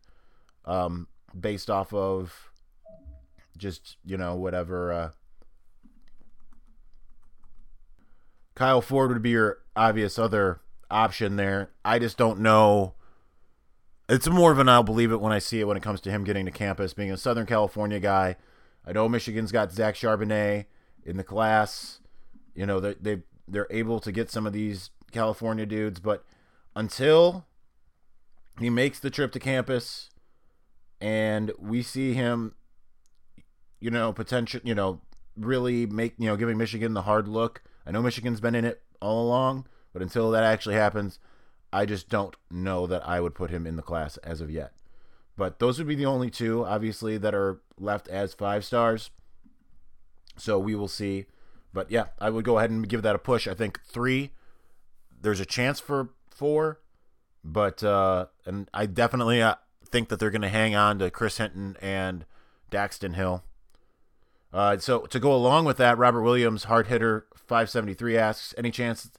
um, 0.65 1.07
based 1.39 1.69
off 1.69 1.94
of 1.94 2.51
just, 3.57 3.95
you 4.04 4.18
know, 4.18 4.36
whatever. 4.36 4.92
Uh, 4.92 5.09
Kyle 8.56 8.81
Ford 8.81 9.12
would 9.12 9.21
be 9.21 9.30
your 9.30 9.59
obvious 9.75 10.19
other 10.19 10.62
option 10.92 11.36
there. 11.36 11.69
I 11.86 12.00
just 12.00 12.18
don't 12.18 12.39
know. 12.39 12.95
It's 14.10 14.27
more 14.27 14.51
of 14.51 14.60
an 14.60 14.67
I'll 14.70 14.84
believe 14.84 15.12
it 15.12 15.22
when 15.22 15.34
I 15.34 15.39
see 15.39 15.60
it 15.60 15.67
when 15.67 15.77
it 15.77 15.84
comes 15.84 16.01
to 16.01 16.12
him 16.12 16.24
getting 16.24 16.46
to 16.46 16.51
campus, 16.51 16.93
being 16.93 17.12
a 17.12 17.17
Southern 17.17 17.46
California 17.46 18.00
guy. 18.00 18.36
I 18.86 18.93
know 18.93 19.08
Michigan's 19.08 19.51
got 19.51 19.72
Zach 19.72 19.96
Charbonnet 19.96 20.65
in 21.05 21.17
the 21.17 21.24
class. 21.24 22.00
You 22.55 22.65
know, 22.65 22.79
they, 22.79 22.96
they 23.00 23.22
they're 23.48 23.68
able 23.70 24.00
to 24.00 24.12
get 24.12 24.30
some 24.30 24.46
of 24.46 24.54
these 24.54 24.89
California 25.12 25.66
dudes, 25.66 26.00
but 26.00 26.24
until 26.75 27.46
he 28.60 28.70
makes 28.70 29.00
the 29.00 29.10
trip 29.10 29.32
to 29.32 29.39
campus 29.39 30.10
and 31.00 31.51
we 31.60 31.82
see 31.82 32.13
him, 32.13 32.56
you 33.80 33.92
know, 33.92 34.12
potential, 34.12 34.60
you 34.63 34.75
know, 34.75 35.01
really 35.36 35.86
make, 35.86 36.13
you 36.18 36.27
know, 36.27 36.36
giving 36.36 36.58
Michigan 36.58 36.94
the 36.94 37.04
hard 37.04 37.27
look. 37.27 37.62
I 37.86 37.92
know 37.92 38.01
Michigan's 38.01 38.42
been 38.42 38.56
in 38.56 38.66
it 38.66 38.82
all 39.01 39.25
along, 39.25 39.68
but 39.94 40.01
until 40.01 40.32
that 40.32 40.44
actually 40.44 40.75
happens, 40.75 41.20
I 41.72 41.86
just 41.86 42.10
don't 42.10 42.36
know 42.50 42.88
that 42.88 43.08
I 43.08 43.22
would 43.22 43.36
put 43.36 43.51
him 43.51 43.68
in 43.68 43.75
the 43.75 43.82
class 43.82 44.18
as 44.18 44.42
of 44.42 44.50
yet. 44.50 44.74
But 45.36 45.60
those 45.60 45.77
would 45.77 45.88
be 45.88 45.96
the 45.96 46.06
only 46.06 46.32
two, 46.32 46.66
obviously, 46.66 47.18
that 47.20 47.36
are 47.36 47.62
left 47.80 48.08
as 48.08 48.34
five 48.34 48.66
stars. 48.66 49.12
So 50.36 50.58
we 50.58 50.74
will 50.74 50.88
see. 50.88 51.25
But 51.74 51.91
yeah, 51.91 52.07
I 52.19 52.29
would 52.29 52.45
go 52.45 52.57
ahead 52.57 52.69
and 52.69 52.88
give 52.88 53.01
that 53.03 53.15
a 53.15 53.19
push. 53.19 53.47
I 53.47 53.53
think 53.53 53.81
three, 53.83 54.31
there's 55.21 55.39
a 55.39 55.45
chance 55.45 55.79
for 55.79 56.09
four, 56.29 56.79
but 57.43 57.83
uh, 57.83 58.27
and 58.45 58.69
I 58.74 58.86
definitely 58.86 59.41
uh, 59.41 59.55
think 59.86 60.09
that 60.09 60.19
they're 60.19 60.31
going 60.31 60.41
to 60.41 60.50
hang 60.50 60.75
on 60.75 61.00
to 61.00 61.12
Chris 61.12 61.38
Hinton 61.38 61.77
and 61.81 62.25
Daxton 62.71 63.15
Hill. 63.15 63.43
Uh, 64.53 64.77
so 64.77 65.01
to 65.01 65.19
go 65.19 65.33
along 65.33 65.65
with 65.65 65.77
that, 65.77 65.97
Robert 65.97 66.21
Williams, 66.21 66.65
hard 66.65 66.88
hitter, 66.88 67.27
573 67.36 68.17
asks, 68.17 68.53
any 68.57 68.71
chance 68.71 69.12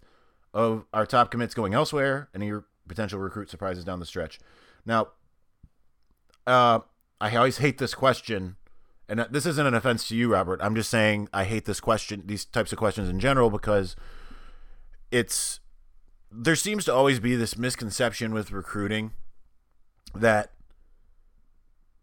of 0.55 0.87
our 0.93 1.07
top 1.07 1.31
commits 1.31 1.55
going 1.55 1.75
elsewhere? 1.75 2.29
Any 2.35 2.53
potential 2.87 3.19
recruit 3.19 3.51
surprises 3.51 3.85
down 3.85 4.01
the 4.01 4.07
stretch? 4.07 4.41
Now, 4.87 5.09
uh, 6.47 6.81
I 7.21 7.37
always 7.37 7.59
hate 7.59 7.79
this 7.79 7.95
question 7.95 8.57
and 9.09 9.21
uh, 9.21 9.27
this 9.31 9.47
isn't 9.47 9.67
an 9.67 9.75
offense 9.75 10.07
to 10.09 10.17
you, 10.17 10.33
Robert. 10.33 10.61
I'm 10.63 10.75
just 10.75 10.91
saying 10.91 11.29
I 11.33 11.45
hate 11.45 11.65
this 11.65 11.81
question, 11.81 12.23
these 12.27 12.45
types 12.45 12.73
of 12.73 12.79
questions 12.79 13.09
in 13.09 13.19
general, 13.21 13.51
because 13.51 13.97
it's 15.11 15.61
there 16.31 16.57
seems 16.57 16.85
to 16.85 16.95
always 16.95 17.21
be 17.21 17.35
this 17.35 17.57
misconception 17.57 18.35
with 18.35 18.53
recruiting 18.53 19.13
that 20.15 20.53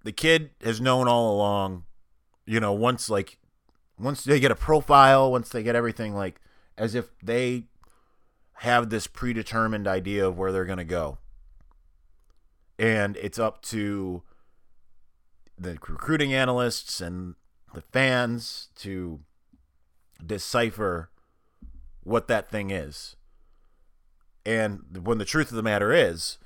the 0.03 0.12
kid 0.12 0.51
has 0.63 0.81
known 0.81 1.07
all 1.07 1.35
along, 1.35 1.83
you 2.45 2.59
know, 2.59 2.74
once 2.74 3.09
like 3.09 3.38
once 4.00 4.24
they 4.24 4.39
get 4.39 4.51
a 4.51 4.55
profile, 4.55 5.31
once 5.31 5.50
they 5.50 5.63
get 5.63 5.75
everything 5.75 6.15
like 6.15 6.41
as 6.77 6.95
if 6.95 7.09
they 7.21 7.65
have 8.59 8.89
this 8.89 9.05
predetermined 9.07 9.88
idea 9.88 10.25
of 10.25 10.38
where 10.38 10.51
they're 10.51 10.65
going 10.65 10.77
to 10.77 10.83
go. 10.83 11.17
And 12.79 13.15
it's 13.17 13.39
up 13.39 13.62
to 13.63 14.24
the 15.57 15.77
recruiting 15.88 16.33
analysts 16.33 17.01
and 17.01 17.35
the 17.74 17.81
fans 17.81 18.69
to 18.75 19.21
decipher 20.25 21.09
what 22.03 22.27
that 22.27 22.50
thing 22.50 22.69
is. 22.69 23.15
And 24.45 25.00
when 25.03 25.17
the 25.17 25.25
truth 25.25 25.50
of 25.50 25.55
the 25.55 25.63
matter 25.63 25.91
is, 25.91 26.38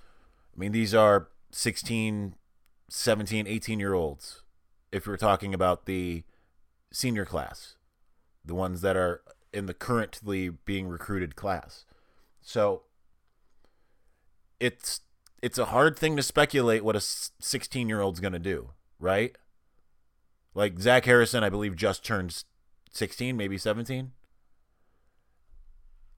I 0.56 0.60
mean, 0.60 0.72
these 0.72 0.96
are 0.96 1.30
16, 1.52 2.36
17, 2.90 3.48
18 3.48 3.80
year 3.80 3.94
olds. 3.94 4.42
If 4.92 5.06
we're 5.06 5.18
talking 5.18 5.54
about 5.54 5.86
the 5.86 6.24
senior 6.92 7.26
class, 7.26 7.76
the 8.44 8.56
ones 8.56 8.82
that 8.82 8.98
are 8.98 9.22
in 9.54 9.66
the 9.66 9.74
currently 9.74 10.50
being 10.50 10.88
recruited 10.88 11.36
class. 11.36 11.86
So 12.42 12.84
it's 14.60 15.02
it's 15.42 15.58
a 15.58 15.66
hard 15.66 15.98
thing 15.98 16.18
to 16.18 16.24
speculate 16.24 16.84
what 16.84 16.96
a 16.96 17.02
16 17.02 17.88
year 17.88 18.02
old's 18.02 18.20
going 18.20 18.34
to 18.34 18.40
do, 18.40 18.72
right? 19.00 19.36
Like 20.54 20.80
Zach 20.80 21.06
Harrison, 21.06 21.44
I 21.44 21.50
believe, 21.50 21.76
just 21.76 22.04
turned 22.04 22.44
16, 22.92 23.38
maybe 23.38 23.58
17. 23.58 24.12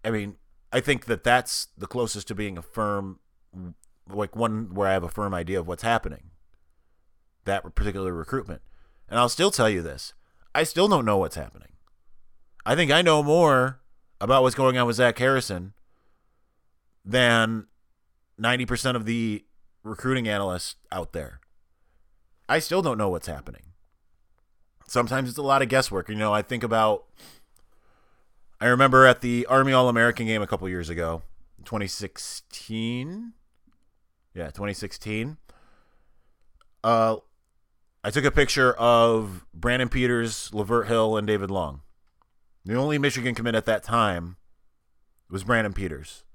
I 0.03 0.09
mean, 0.09 0.37
I 0.71 0.79
think 0.79 1.05
that 1.05 1.23
that's 1.23 1.67
the 1.77 1.87
closest 1.87 2.27
to 2.29 2.35
being 2.35 2.57
a 2.57 2.61
firm, 2.61 3.19
like 4.09 4.35
one 4.35 4.73
where 4.73 4.87
I 4.87 4.93
have 4.93 5.03
a 5.03 5.09
firm 5.09 5.33
idea 5.33 5.59
of 5.59 5.67
what's 5.67 5.83
happening. 5.83 6.31
That 7.45 7.75
particular 7.75 8.13
recruitment. 8.13 8.61
And 9.09 9.19
I'll 9.19 9.29
still 9.29 9.51
tell 9.51 9.69
you 9.69 9.81
this 9.81 10.13
I 10.55 10.63
still 10.63 10.87
don't 10.87 11.05
know 11.05 11.17
what's 11.17 11.35
happening. 11.35 11.73
I 12.65 12.75
think 12.75 12.91
I 12.91 13.01
know 13.01 13.21
more 13.21 13.79
about 14.19 14.43
what's 14.43 14.55
going 14.55 14.77
on 14.77 14.87
with 14.87 14.95
Zach 14.95 15.17
Harrison 15.17 15.73
than 17.03 17.67
90% 18.39 18.95
of 18.95 19.05
the 19.05 19.45
recruiting 19.83 20.27
analysts 20.27 20.75
out 20.91 21.13
there. 21.13 21.40
I 22.51 22.59
still 22.59 22.81
don't 22.81 22.97
know 22.97 23.07
what's 23.07 23.27
happening. 23.27 23.61
Sometimes 24.85 25.29
it's 25.29 25.37
a 25.37 25.41
lot 25.41 25.61
of 25.61 25.69
guesswork. 25.69 26.09
You 26.09 26.15
know, 26.15 26.33
I 26.33 26.41
think 26.41 26.63
about 26.63 27.05
I 28.59 28.67
remember 28.67 29.05
at 29.05 29.21
the 29.21 29.45
Army 29.45 29.71
All 29.71 29.87
American 29.87 30.25
game 30.25 30.41
a 30.41 30.47
couple 30.47 30.67
years 30.67 30.89
ago, 30.89 31.21
2016. 31.63 33.31
Yeah, 34.33 34.47
2016. 34.47 35.37
Uh, 36.83 37.15
I 38.03 38.09
took 38.09 38.25
a 38.25 38.31
picture 38.31 38.73
of 38.73 39.45
Brandon 39.53 39.87
Peters, 39.87 40.51
Lavert 40.51 40.87
Hill, 40.87 41.15
and 41.15 41.25
David 41.25 41.49
Long. 41.49 41.83
The 42.65 42.75
only 42.75 42.97
Michigan 42.97 43.33
commit 43.33 43.55
at 43.55 43.65
that 43.65 43.81
time 43.81 44.35
was 45.29 45.45
Brandon 45.45 45.71
Peters. 45.71 46.25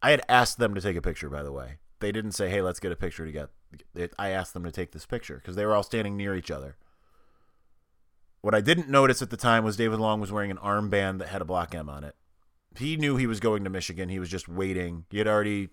I 0.00 0.12
had 0.12 0.22
asked 0.30 0.56
them 0.56 0.74
to 0.74 0.80
take 0.80 0.96
a 0.96 1.02
picture, 1.02 1.28
by 1.28 1.42
the 1.42 1.52
way. 1.52 1.76
They 2.00 2.10
didn't 2.10 2.32
say, 2.32 2.48
"Hey, 2.48 2.62
let's 2.62 2.80
get 2.80 2.90
a 2.90 2.96
picture 2.96 3.26
to 3.26 3.32
get." 3.32 3.50
I 4.18 4.30
asked 4.30 4.54
them 4.54 4.64
to 4.64 4.72
take 4.72 4.92
this 4.92 5.06
picture 5.06 5.36
because 5.36 5.56
they 5.56 5.64
were 5.64 5.74
all 5.74 5.82
standing 5.82 6.16
near 6.16 6.34
each 6.34 6.50
other. 6.50 6.76
What 8.40 8.54
I 8.54 8.60
didn't 8.60 8.88
notice 8.88 9.22
at 9.22 9.30
the 9.30 9.36
time 9.36 9.64
was 9.64 9.76
David 9.76 10.00
Long 10.00 10.20
was 10.20 10.32
wearing 10.32 10.50
an 10.50 10.58
armband 10.58 11.18
that 11.18 11.28
had 11.28 11.40
a 11.40 11.44
block 11.44 11.74
M 11.74 11.88
on 11.88 12.02
it. 12.04 12.16
He 12.76 12.96
knew 12.96 13.16
he 13.16 13.26
was 13.26 13.40
going 13.40 13.64
to 13.64 13.70
Michigan. 13.70 14.08
He 14.08 14.18
was 14.18 14.28
just 14.28 14.48
waiting. 14.48 15.04
He 15.10 15.18
had 15.18 15.28
already, 15.28 15.68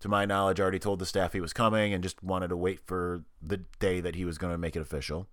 to 0.00 0.08
my 0.08 0.24
knowledge, 0.24 0.60
already 0.60 0.78
told 0.78 0.98
the 0.98 1.06
staff 1.06 1.32
he 1.32 1.40
was 1.40 1.52
coming 1.52 1.94
and 1.94 2.02
just 2.02 2.22
wanted 2.22 2.48
to 2.48 2.56
wait 2.56 2.80
for 2.84 3.24
the 3.40 3.58
day 3.78 4.00
that 4.00 4.14
he 4.14 4.24
was 4.24 4.38
going 4.38 4.52
to 4.52 4.58
make 4.58 4.76
it 4.76 4.82
official. 4.82 5.26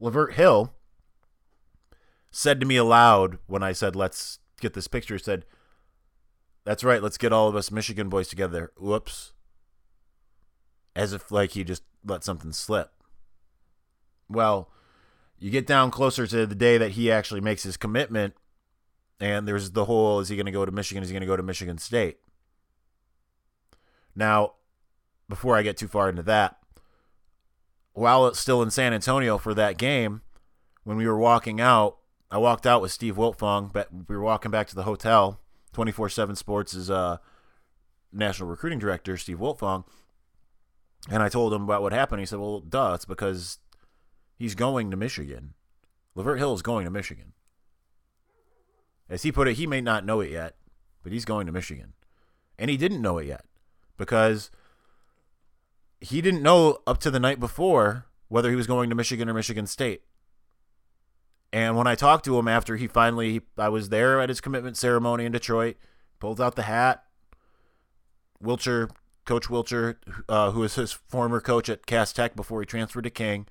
Lavert 0.00 0.34
Hill 0.34 0.72
said 2.30 2.60
to 2.60 2.66
me 2.66 2.76
aloud 2.76 3.38
when 3.46 3.62
I 3.62 3.72
said, 3.72 3.96
let's 3.96 4.38
get 4.60 4.74
this 4.74 4.88
picture, 4.88 5.14
he 5.14 5.22
said, 5.22 5.44
that's 6.64 6.84
right, 6.84 7.02
let's 7.02 7.18
get 7.18 7.32
all 7.32 7.48
of 7.48 7.56
us 7.56 7.72
Michigan 7.72 8.08
boys 8.08 8.28
together. 8.28 8.70
Whoops. 8.78 9.31
As 10.94 11.12
if 11.12 11.30
like 11.30 11.52
he 11.52 11.64
just 11.64 11.82
let 12.04 12.24
something 12.24 12.52
slip. 12.52 12.90
Well, 14.28 14.70
you 15.38 15.50
get 15.50 15.66
down 15.66 15.90
closer 15.90 16.26
to 16.26 16.46
the 16.46 16.54
day 16.54 16.78
that 16.78 16.92
he 16.92 17.10
actually 17.10 17.40
makes 17.40 17.62
his 17.62 17.76
commitment, 17.76 18.34
and 19.20 19.46
there's 19.46 19.70
the 19.72 19.86
whole 19.86 20.20
is 20.20 20.28
he 20.28 20.36
going 20.36 20.46
to 20.46 20.52
go 20.52 20.64
to 20.64 20.72
Michigan? 20.72 21.02
Is 21.02 21.08
he 21.08 21.12
going 21.12 21.22
to 21.22 21.26
go 21.26 21.36
to 21.36 21.42
Michigan 21.42 21.78
State? 21.78 22.18
Now, 24.14 24.54
before 25.28 25.56
I 25.56 25.62
get 25.62 25.76
too 25.76 25.88
far 25.88 26.08
into 26.08 26.22
that, 26.24 26.58
while 27.92 28.26
it's 28.26 28.38
still 28.38 28.62
in 28.62 28.70
San 28.70 28.92
Antonio 28.92 29.38
for 29.38 29.54
that 29.54 29.78
game, 29.78 30.22
when 30.84 30.96
we 30.96 31.06
were 31.06 31.18
walking 31.18 31.60
out, 31.60 31.98
I 32.30 32.38
walked 32.38 32.66
out 32.66 32.80
with 32.80 32.92
Steve 32.92 33.16
Wiltfong, 33.16 33.72
but 33.72 33.88
we 34.08 34.16
were 34.16 34.22
walking 34.22 34.50
back 34.50 34.66
to 34.68 34.74
the 34.74 34.84
hotel. 34.84 35.40
24 35.72 36.08
7 36.08 36.36
Sports 36.36 36.74
is 36.74 36.90
uh, 36.90 37.18
national 38.12 38.48
recruiting 38.48 38.78
director, 38.78 39.16
Steve 39.16 39.38
Wiltfong. 39.38 39.84
And 41.10 41.22
I 41.22 41.28
told 41.28 41.52
him 41.52 41.64
about 41.64 41.82
what 41.82 41.92
happened. 41.92 42.20
He 42.20 42.26
said, 42.26 42.38
Well, 42.38 42.60
duh, 42.60 42.92
it's 42.94 43.04
because 43.04 43.58
He's 44.42 44.56
going 44.56 44.90
to 44.90 44.96
Michigan. 44.96 45.54
Lavert 46.16 46.38
Hill 46.38 46.52
is 46.52 46.62
going 46.62 46.84
to 46.84 46.90
Michigan. 46.90 47.32
As 49.08 49.22
he 49.22 49.30
put 49.30 49.46
it, 49.46 49.54
he 49.54 49.68
may 49.68 49.80
not 49.80 50.04
know 50.04 50.20
it 50.20 50.32
yet, 50.32 50.56
but 51.04 51.12
he's 51.12 51.24
going 51.24 51.46
to 51.46 51.52
Michigan. 51.52 51.92
And 52.58 52.68
he 52.68 52.76
didn't 52.76 53.00
know 53.00 53.18
it 53.18 53.28
yet 53.28 53.44
because 53.96 54.50
he 56.00 56.20
didn't 56.20 56.42
know 56.42 56.78
up 56.88 56.98
to 57.02 57.10
the 57.12 57.20
night 57.20 57.38
before 57.38 58.06
whether 58.26 58.50
he 58.50 58.56
was 58.56 58.66
going 58.66 58.88
to 58.90 58.96
Michigan 58.96 59.28
or 59.28 59.34
Michigan 59.34 59.68
State. 59.68 60.02
And 61.52 61.76
when 61.76 61.86
I 61.86 61.94
talked 61.94 62.24
to 62.24 62.36
him 62.36 62.48
after 62.48 62.74
he 62.74 62.88
finally, 62.88 63.42
I 63.56 63.68
was 63.68 63.90
there 63.90 64.20
at 64.20 64.28
his 64.28 64.40
commitment 64.40 64.76
ceremony 64.76 65.24
in 65.24 65.30
Detroit, 65.30 65.76
pulled 66.18 66.40
out 66.40 66.56
the 66.56 66.62
hat. 66.62 67.04
Wilcher, 68.42 68.90
Coach 69.24 69.48
Wilcher, 69.48 69.96
uh, 70.28 70.50
who 70.50 70.60
was 70.60 70.74
his 70.74 70.92
former 70.92 71.40
coach 71.40 71.68
at 71.68 71.86
Cass 71.86 72.12
Tech 72.12 72.34
before 72.34 72.60
he 72.60 72.66
transferred 72.66 73.04
to 73.04 73.10
King, 73.10 73.46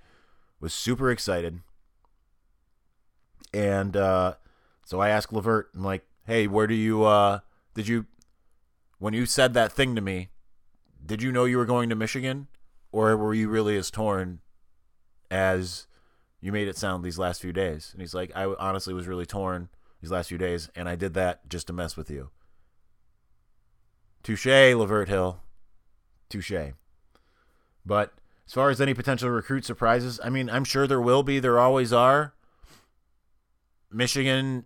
was 0.60 0.74
super 0.74 1.10
excited. 1.10 1.62
And 3.54 3.96
uh, 3.96 4.36
so 4.86 5.00
I 5.00 5.10
asked 5.10 5.34
Lavert, 5.34 5.66
I'm 5.76 5.84
like, 5.84 6.06
hey, 6.26 6.48
where 6.48 6.68
do 6.68 6.74
you, 6.74 7.04
uh, 7.04 7.40
did 7.74 7.88
you, 7.88 8.06
when 9.00 9.14
you 9.14 9.26
said 9.26 9.54
that 9.54 9.72
thing 9.72 9.96
to 9.96 10.02
me, 10.02 10.30
did 11.06 11.22
you 11.22 11.32
know 11.32 11.46
you 11.46 11.58
were 11.58 11.66
going 11.66 11.90
to 11.90 11.96
Michigan? 11.96 12.48
Or 12.92 13.16
were 13.16 13.34
you 13.34 13.48
really 13.48 13.78
as 13.78 13.90
torn 13.90 14.40
as 15.30 15.88
you 16.42 16.52
made 16.52 16.68
it 16.68 16.78
sound 16.78 17.04
these 17.04 17.18
last 17.18 17.42
few 17.42 17.54
days? 17.54 17.92
And 17.94 18.02
he's 18.02 18.14
like, 18.14 18.32
I 18.36 18.54
honestly 18.60 18.94
was 18.94 19.08
really 19.08 19.26
torn 19.26 19.70
these 20.02 20.12
last 20.12 20.28
few 20.28 20.38
days, 20.38 20.70
and 20.76 20.90
I 20.90 20.96
did 20.96 21.14
that 21.14 21.48
just 21.48 21.68
to 21.68 21.74
mess 21.74 21.96
with 21.96 22.10
you. 22.10 22.32
Touche, 24.24 24.46
Lavert 24.46 25.08
Hill. 25.08 25.40
Touche. 26.32 26.74
But 27.86 28.14
as 28.48 28.54
far 28.54 28.70
as 28.70 28.82
any 28.82 28.94
potential 28.94 29.30
recruit 29.30 29.66
surprises, 29.66 30.20
I 30.24 30.30
mean, 30.30 30.50
I'm 30.50 30.64
sure 30.64 30.88
there 30.88 31.02
will 31.02 31.24
be. 31.24 31.40
There 31.40 31.60
always 31.60 31.94
are. 31.94 32.34
Michigan 33.92 34.66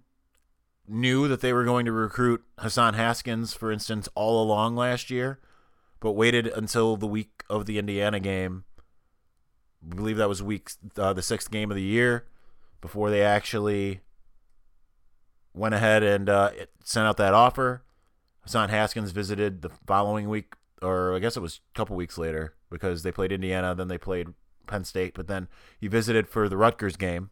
knew 0.87 1.27
that 1.27 1.41
they 1.41 1.53
were 1.53 1.63
going 1.63 1.85
to 1.85 1.91
recruit 1.91 2.43
Hassan 2.59 2.93
Haskins, 2.93 3.53
for 3.53 3.71
instance, 3.71 4.07
all 4.15 4.41
along 4.41 4.75
last 4.75 5.09
year, 5.09 5.39
but 5.99 6.11
waited 6.11 6.47
until 6.47 6.95
the 6.95 7.07
week 7.07 7.43
of 7.49 7.65
the 7.65 7.79
Indiana 7.79 8.19
game. 8.19 8.65
I 9.83 9.95
believe 9.95 10.17
that 10.17 10.29
was 10.29 10.41
week 10.41 10.69
uh, 10.97 11.13
the 11.13 11.21
sixth 11.21 11.51
game 11.51 11.71
of 11.71 11.75
the 11.75 11.83
year 11.83 12.25
before 12.81 13.09
they 13.09 13.21
actually 13.21 14.01
went 15.53 15.73
ahead 15.73 16.03
and 16.03 16.29
uh, 16.29 16.51
sent 16.83 17.07
out 17.07 17.17
that 17.17 17.33
offer. 17.33 17.83
Hassan 18.41 18.69
Haskins 18.69 19.11
visited 19.11 19.61
the 19.63 19.69
following 19.69 20.29
week, 20.29 20.53
or 20.81 21.15
I 21.15 21.19
guess 21.19 21.37
it 21.37 21.41
was 21.41 21.61
a 21.73 21.77
couple 21.77 21.95
weeks 21.95 22.17
later, 22.17 22.55
because 22.69 23.03
they 23.03 23.11
played 23.11 23.31
Indiana, 23.31 23.75
then 23.75 23.87
they 23.87 23.97
played 23.97 24.29
Penn 24.67 24.83
State, 24.83 25.13
but 25.13 25.27
then 25.27 25.47
he 25.79 25.87
visited 25.87 26.27
for 26.27 26.49
the 26.49 26.57
Rutgers 26.57 26.97
game. 26.97 27.29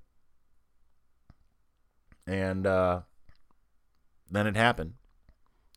And 2.26 2.66
uh, 2.66 3.02
then 4.32 4.48
it 4.48 4.56
happened. 4.56 4.94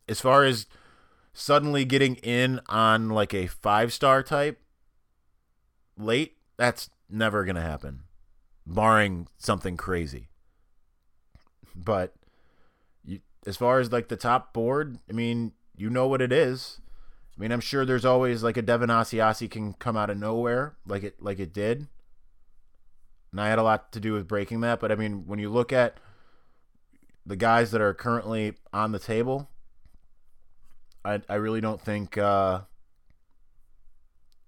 As 0.07 0.21
far 0.21 0.45
as 0.45 0.65
suddenly 1.33 1.85
getting 1.85 2.15
in 2.15 2.61
on 2.67 3.09
like 3.09 3.33
a 3.33 3.47
five 3.47 3.91
star 3.91 4.23
type 4.23 4.61
late, 5.97 6.37
that's 6.55 6.89
never 7.09 7.43
to 7.55 7.61
happen, 7.61 8.03
barring 8.65 9.27
something 9.37 9.77
crazy. 9.77 10.29
But 11.75 12.15
you, 13.03 13.19
as 13.45 13.57
far 13.57 13.79
as 13.79 13.91
like 13.91 14.07
the 14.07 14.15
top 14.15 14.53
board, 14.53 14.99
I 15.09 15.13
mean, 15.13 15.51
you 15.75 15.89
know 15.89 16.07
what 16.07 16.21
it 16.21 16.31
is. 16.31 16.79
I 17.37 17.41
mean, 17.41 17.51
I'm 17.51 17.59
sure 17.59 17.85
there's 17.85 18.05
always 18.05 18.41
like 18.41 18.57
a 18.57 18.61
Devin 18.61 18.89
Asiasi 18.89 19.49
can 19.49 19.73
come 19.73 19.95
out 19.95 20.09
of 20.09 20.17
nowhere, 20.17 20.75
like 20.87 21.03
it 21.03 21.21
like 21.21 21.39
it 21.39 21.53
did. 21.53 21.87
And 23.31 23.41
I 23.41 23.49
had 23.49 23.59
a 23.59 23.63
lot 23.63 23.91
to 23.91 23.99
do 23.99 24.13
with 24.13 24.27
breaking 24.27 24.61
that, 24.61 24.79
but 24.79 24.91
I 24.91 24.95
mean, 24.95 25.27
when 25.27 25.37
you 25.37 25.49
look 25.49 25.71
at 25.71 25.99
the 27.25 27.35
guys 27.35 27.71
that 27.71 27.81
are 27.81 27.93
currently 27.93 28.55
on 28.73 28.91
the 28.91 28.99
table, 28.99 29.49
I 31.05 31.21
I 31.29 31.35
really 31.35 31.61
don't 31.61 31.79
think 31.79 32.17
uh, 32.17 32.61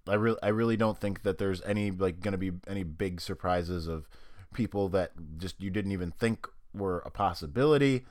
I 0.08 0.14
really 0.14 0.38
I 0.42 0.48
really 0.48 0.76
don't 0.76 0.98
think 0.98 1.22
that 1.22 1.38
there's 1.38 1.62
any 1.62 1.92
like 1.92 2.20
going 2.20 2.32
to 2.32 2.38
be 2.38 2.52
any 2.66 2.82
big 2.82 3.20
surprises 3.20 3.86
of 3.86 4.08
people 4.52 4.88
that 4.88 5.12
just 5.38 5.62
you 5.62 5.70
didn't 5.70 5.92
even 5.92 6.10
think 6.10 6.48
were 6.74 6.98
a 7.06 7.10
possibility 7.10 8.04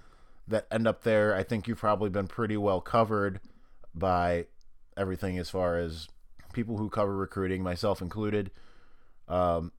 that 0.48 0.68
end 0.72 0.88
up 0.88 1.04
there, 1.04 1.36
I 1.36 1.44
think 1.44 1.68
you've 1.68 1.80
probably 1.80 2.10
been 2.10 2.28
pretty 2.28 2.58
well 2.58 2.82
covered 2.82 3.40
by 3.94 4.48
everything 5.00 5.40
as 5.40 5.50
far 5.50 5.78
as 5.78 6.08
people 6.54 6.78
who 6.78 6.90
cover 6.90 7.16
recruiting, 7.16 7.64
myself 7.64 8.02
included. 8.02 8.52
Um, 9.28 9.72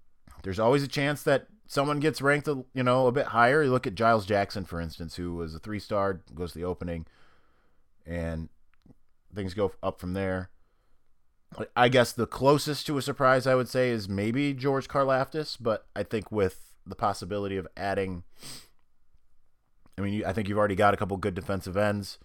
there's 0.43 0.59
always 0.59 0.83
a 0.83 0.89
chance 0.89 1.23
that 1.25 1.47
someone 1.67 2.00
gets 2.00 2.23
ranked, 2.23 2.49
a, 2.49 2.65
you 2.73 2.83
know, 2.83 3.07
a 3.07 3.12
bit 3.12 3.27
higher. 3.27 3.62
You 3.62 3.71
look 3.71 3.87
at 3.87 3.95
Giles 3.95 4.25
Jackson, 4.25 4.65
for 4.65 4.81
instance, 4.81 5.17
who 5.17 5.35
was 5.35 5.55
a 5.55 5.59
three-star, 5.59 6.23
goes 6.35 6.53
to 6.53 6.59
the 6.59 6.65
opening, 6.65 7.07
and 8.07 8.49
things 9.35 9.53
go 9.55 9.73
up 9.83 10.00
from 10.00 10.15
there. 10.15 10.50
I 11.77 11.89
guess 11.89 12.12
the 12.12 12.27
closest 12.27 12.87
to 12.87 12.97
a 12.97 13.03
surprise 13.03 13.47
I 13.47 13.57
would 13.57 13.69
say 13.69 13.91
is 13.91 14.09
maybe 14.09 14.55
George 14.55 14.89
Karlaftis, 14.89 15.57
but 15.61 15.87
I 15.97 16.05
think 16.05 16.31
with 16.31 16.77
the 16.87 16.95
possibility 16.95 17.57
of 17.57 17.67
adding, 17.77 18.23
I 19.99 20.03
mean, 20.03 20.25
I 20.25 20.33
think 20.33 20.49
you've 20.49 20.59
already 20.59 20.77
got 20.77 20.95
a 20.95 20.97
couple 20.97 21.17
good 21.17 21.35
defensive 21.35 21.77
ends. 21.77 22.19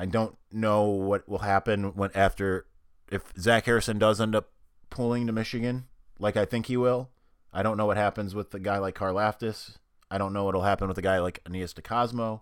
I 0.00 0.06
don't 0.06 0.34
know 0.50 0.84
what 0.84 1.28
will 1.28 1.40
happen 1.40 1.94
when 1.94 2.10
after 2.14 2.64
if 3.12 3.34
Zach 3.38 3.66
Harrison 3.66 3.98
does 3.98 4.18
end 4.18 4.34
up 4.34 4.48
pulling 4.88 5.26
to 5.26 5.32
Michigan, 5.32 5.88
like 6.18 6.38
I 6.38 6.46
think 6.46 6.66
he 6.66 6.78
will. 6.78 7.10
I 7.52 7.62
don't 7.62 7.76
know 7.76 7.84
what 7.84 7.98
happens 7.98 8.34
with 8.34 8.50
the 8.50 8.58
guy 8.58 8.78
like 8.78 8.94
Carl 8.94 9.16
Karlaftis. 9.16 9.76
I 10.10 10.16
don't 10.16 10.32
know 10.32 10.44
what'll 10.44 10.62
happen 10.62 10.88
with 10.88 10.96
a 10.96 11.02
guy 11.02 11.18
like 11.18 11.42
Aeneas 11.44 11.74
DeCosmo. 11.74 12.40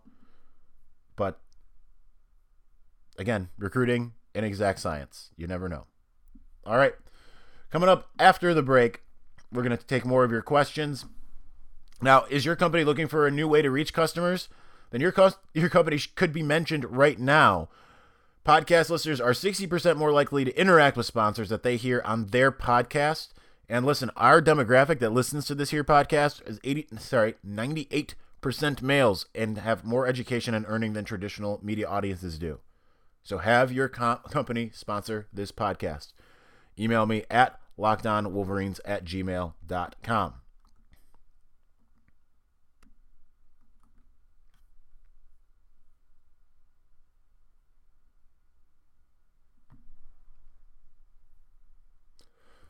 But 1.17 1.41
again, 3.19 3.49
recruiting 3.59 4.12
an 4.37 4.45
exact 4.45 4.79
science. 4.79 5.31
You 5.37 5.49
never 5.49 5.69
know. 5.69 5.87
All 6.65 6.77
right. 6.77 6.95
Coming 7.71 7.88
up 7.88 8.09
after 8.21 8.55
the 8.55 8.62
break, 8.62 9.03
we're 9.53 9.65
going 9.65 9.77
to 9.77 9.85
take 9.85 10.07
more 10.07 10.23
of 10.23 10.31
your 10.31 10.43
questions. 10.43 11.07
Now, 12.00 12.25
is 12.31 12.45
your 12.45 12.55
company 12.55 12.85
looking 12.85 13.09
for 13.09 13.27
a 13.27 13.33
new 13.33 13.49
way 13.49 13.62
to 13.62 13.71
reach 13.73 13.93
customers? 13.93 14.49
Then 14.90 15.00
your 15.00 15.12
cost, 15.12 15.38
your 15.54 15.68
company 15.68 15.99
could 16.14 16.33
be 16.33 16.42
mentioned 16.42 16.85
right 16.97 17.18
now. 17.18 17.68
Podcast 18.45 18.88
listeners 18.88 19.21
are 19.21 19.33
60% 19.33 19.97
more 19.97 20.11
likely 20.11 20.45
to 20.45 20.59
interact 20.59 20.97
with 20.97 21.04
sponsors 21.04 21.50
that 21.50 21.62
they 21.62 21.76
hear 21.76 22.00
on 22.04 22.28
their 22.28 22.50
podcast. 22.50 23.28
And 23.68 23.85
listen, 23.85 24.11
our 24.16 24.40
demographic 24.40 24.99
that 25.00 25.12
listens 25.12 25.45
to 25.47 25.54
this 25.54 25.71
here 25.71 25.85
podcast 25.85 26.47
is 26.49 26.59
80 26.64 26.88
sorry, 26.99 27.35
98% 27.47 28.14
males 28.80 29.26
and 29.35 29.59
have 29.59 29.85
more 29.85 30.07
education 30.07 30.54
and 30.54 30.64
earning 30.66 30.95
than 30.95 31.04
traditional 31.04 31.61
media 31.62 31.87
audiences 31.87 32.38
do. 32.38 32.61
So 33.23 33.38
have 33.38 33.71
your 33.71 33.88
company 33.88 34.71
sponsor 34.73 35.28
this 35.30 35.52
podcast. 35.52 36.12
Email 36.78 37.04
me 37.04 37.25
at 37.28 37.61
lockedonwolverines 37.78 38.80
at 38.87 39.04
gmail.com. 39.04 40.35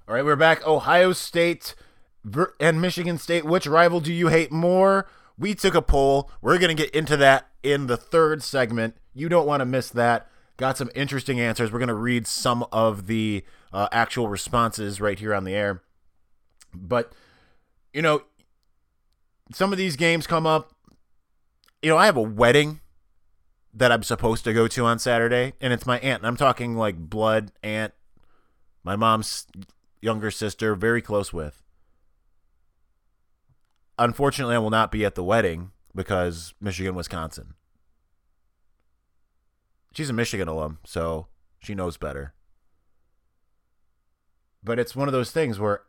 All 0.09 0.15
right, 0.15 0.25
we're 0.25 0.37
back. 0.37 0.67
Ohio 0.67 1.13
State 1.13 1.75
and 2.59 2.81
Michigan 2.81 3.19
State. 3.19 3.45
Which 3.45 3.67
rival 3.67 4.01
do 4.01 4.11
you 4.11 4.29
hate 4.29 4.51
more? 4.51 5.07
We 5.37 5.55
took 5.55 5.75
a 5.75 5.83
poll. 5.83 6.31
We're 6.41 6.57
going 6.57 6.75
to 6.75 6.83
get 6.83 6.95
into 6.95 7.15
that 7.19 7.51
in 7.63 7.89
the 7.89 7.99
third 7.99 8.43
segment. 8.43 8.97
You 9.13 9.29
don't 9.29 9.47
want 9.47 9.61
to 9.61 9.67
miss 9.67 9.91
that. 9.91 10.27
Got 10.57 10.79
some 10.79 10.89
interesting 10.95 11.39
answers. 11.39 11.71
We're 11.71 11.79
going 11.79 11.89
to 11.89 11.95
read 11.95 12.27
some 12.27 12.65
of 12.73 13.07
the 13.07 13.45
uh, 13.71 13.89
actual 13.93 14.29
responses 14.29 14.99
right 14.99 15.19
here 15.19 15.35
on 15.35 15.45
the 15.45 15.55
air. 15.55 15.83
But, 16.73 17.13
you 17.93 18.01
know, 18.01 18.23
some 19.53 19.73
of 19.73 19.79
these 19.79 19.97
games 19.97 20.27
come 20.27 20.47
up. 20.47 20.73
You 21.83 21.91
know, 21.91 21.99
I 21.99 22.07
have 22.07 22.17
a 22.17 22.23
wedding 22.23 22.81
that 23.75 23.93
I'm 23.93 24.03
supposed 24.03 24.45
to 24.45 24.55
go 24.55 24.69
to 24.69 24.87
on 24.87 24.99
Saturday, 25.01 25.53
and 25.61 25.75
it's 25.75 25.85
my 25.85 25.99
aunt. 25.99 26.23
And 26.23 26.27
I'm 26.27 26.39
talking 26.39 26.77
like 26.77 26.97
blood 26.97 27.53
aunt, 27.63 27.93
my 28.83 28.97
mom's 28.97 29.47
younger 30.01 30.31
sister, 30.31 30.75
very 30.75 31.03
close 31.03 31.33
with. 31.33 31.63
Unfortunately, 33.99 34.55
I 34.55 34.59
will 34.59 34.71
not 34.71 34.93
be 34.93 35.05
at 35.05 35.15
the 35.15 35.25
wedding 35.25 35.73
because 35.95 36.55
Michigan, 36.61 36.95
Wisconsin. 36.95 37.55
She's 39.93 40.11
a 40.11 40.13
Michigan 40.13 40.47
alum, 40.47 40.79
so 40.85 41.27
she 41.59 41.75
knows 41.75 41.97
better. 41.97 42.35
But 44.63 44.79
it's 44.79 44.95
one 44.95 45.09
of 45.09 45.13
those 45.13 45.31
things 45.31 45.59
where 45.59 45.83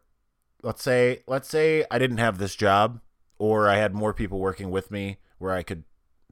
let's 0.63 0.83
say 0.83 1.21
let's 1.27 1.47
say 1.47 1.85
I 1.91 1.99
didn't 1.99 2.17
have 2.17 2.37
this 2.37 2.55
job 2.55 3.01
or 3.37 3.69
I 3.69 3.77
had 3.77 3.93
more 3.93 4.13
people 4.13 4.39
working 4.39 4.71
with 4.71 4.91
me 4.91 5.17
where 5.37 5.53
I 5.53 5.63
could 5.63 5.83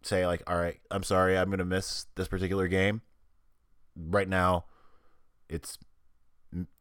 say 0.02 0.26
like, 0.26 0.42
"All 0.48 0.58
right, 0.58 0.80
I'm 0.92 1.04
sorry, 1.04 1.38
I'm 1.38 1.50
going 1.50 1.60
to 1.60 1.66
miss 1.66 2.08
this 2.16 2.28
particular 2.28 2.68
game." 2.68 3.02
Right 3.96 4.30
now, 4.30 4.66
it's 5.50 5.78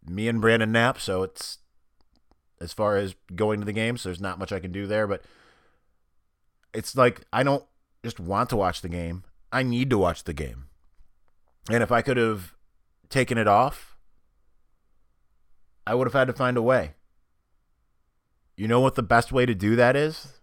me 0.09 0.29
and 0.29 0.41
Brandon 0.41 0.73
Knapp, 0.73 1.01
so 1.01 1.23
it's 1.23 1.59
as 2.61 2.73
far 2.73 2.97
as 2.97 3.15
going 3.35 3.61
to 3.61 3.67
the 3.67 3.73
games, 3.73 4.03
so 4.03 4.09
there's 4.09 4.21
not 4.21 4.39
much 4.39 4.53
I 4.53 4.61
can 4.61 4.73
do 4.73 4.87
there, 4.87 5.07
but 5.07 5.23
it's 6.73 6.97
like 6.97 7.23
I 7.33 7.43
don't 7.43 7.65
just 8.05 8.21
want 8.21 8.51
to 8.51 8.57
watch 8.57 8.83
the 8.83 8.89
game. 8.89 9.25
I 9.53 9.63
need 9.63 9.91
to 9.91 9.99
watch 9.99 10.25
the 10.25 10.33
game. 10.33 10.67
And 11.71 11.83
if 11.83 11.91
I 11.91 12.03
could 12.03 12.17
have 12.17 12.55
taken 13.09 13.39
it 13.39 13.49
off, 13.49 13.97
I 15.87 15.95
would 15.95 16.07
have 16.07 16.15
had 16.15 16.27
to 16.27 16.33
find 16.33 16.57
a 16.57 16.63
way. 16.63 16.95
You 18.57 18.69
know 18.69 18.81
what 18.81 18.95
the 18.95 19.03
best 19.03 19.33
way 19.33 19.47
to 19.47 19.55
do 19.55 19.77
that 19.77 19.97
is? 19.97 20.41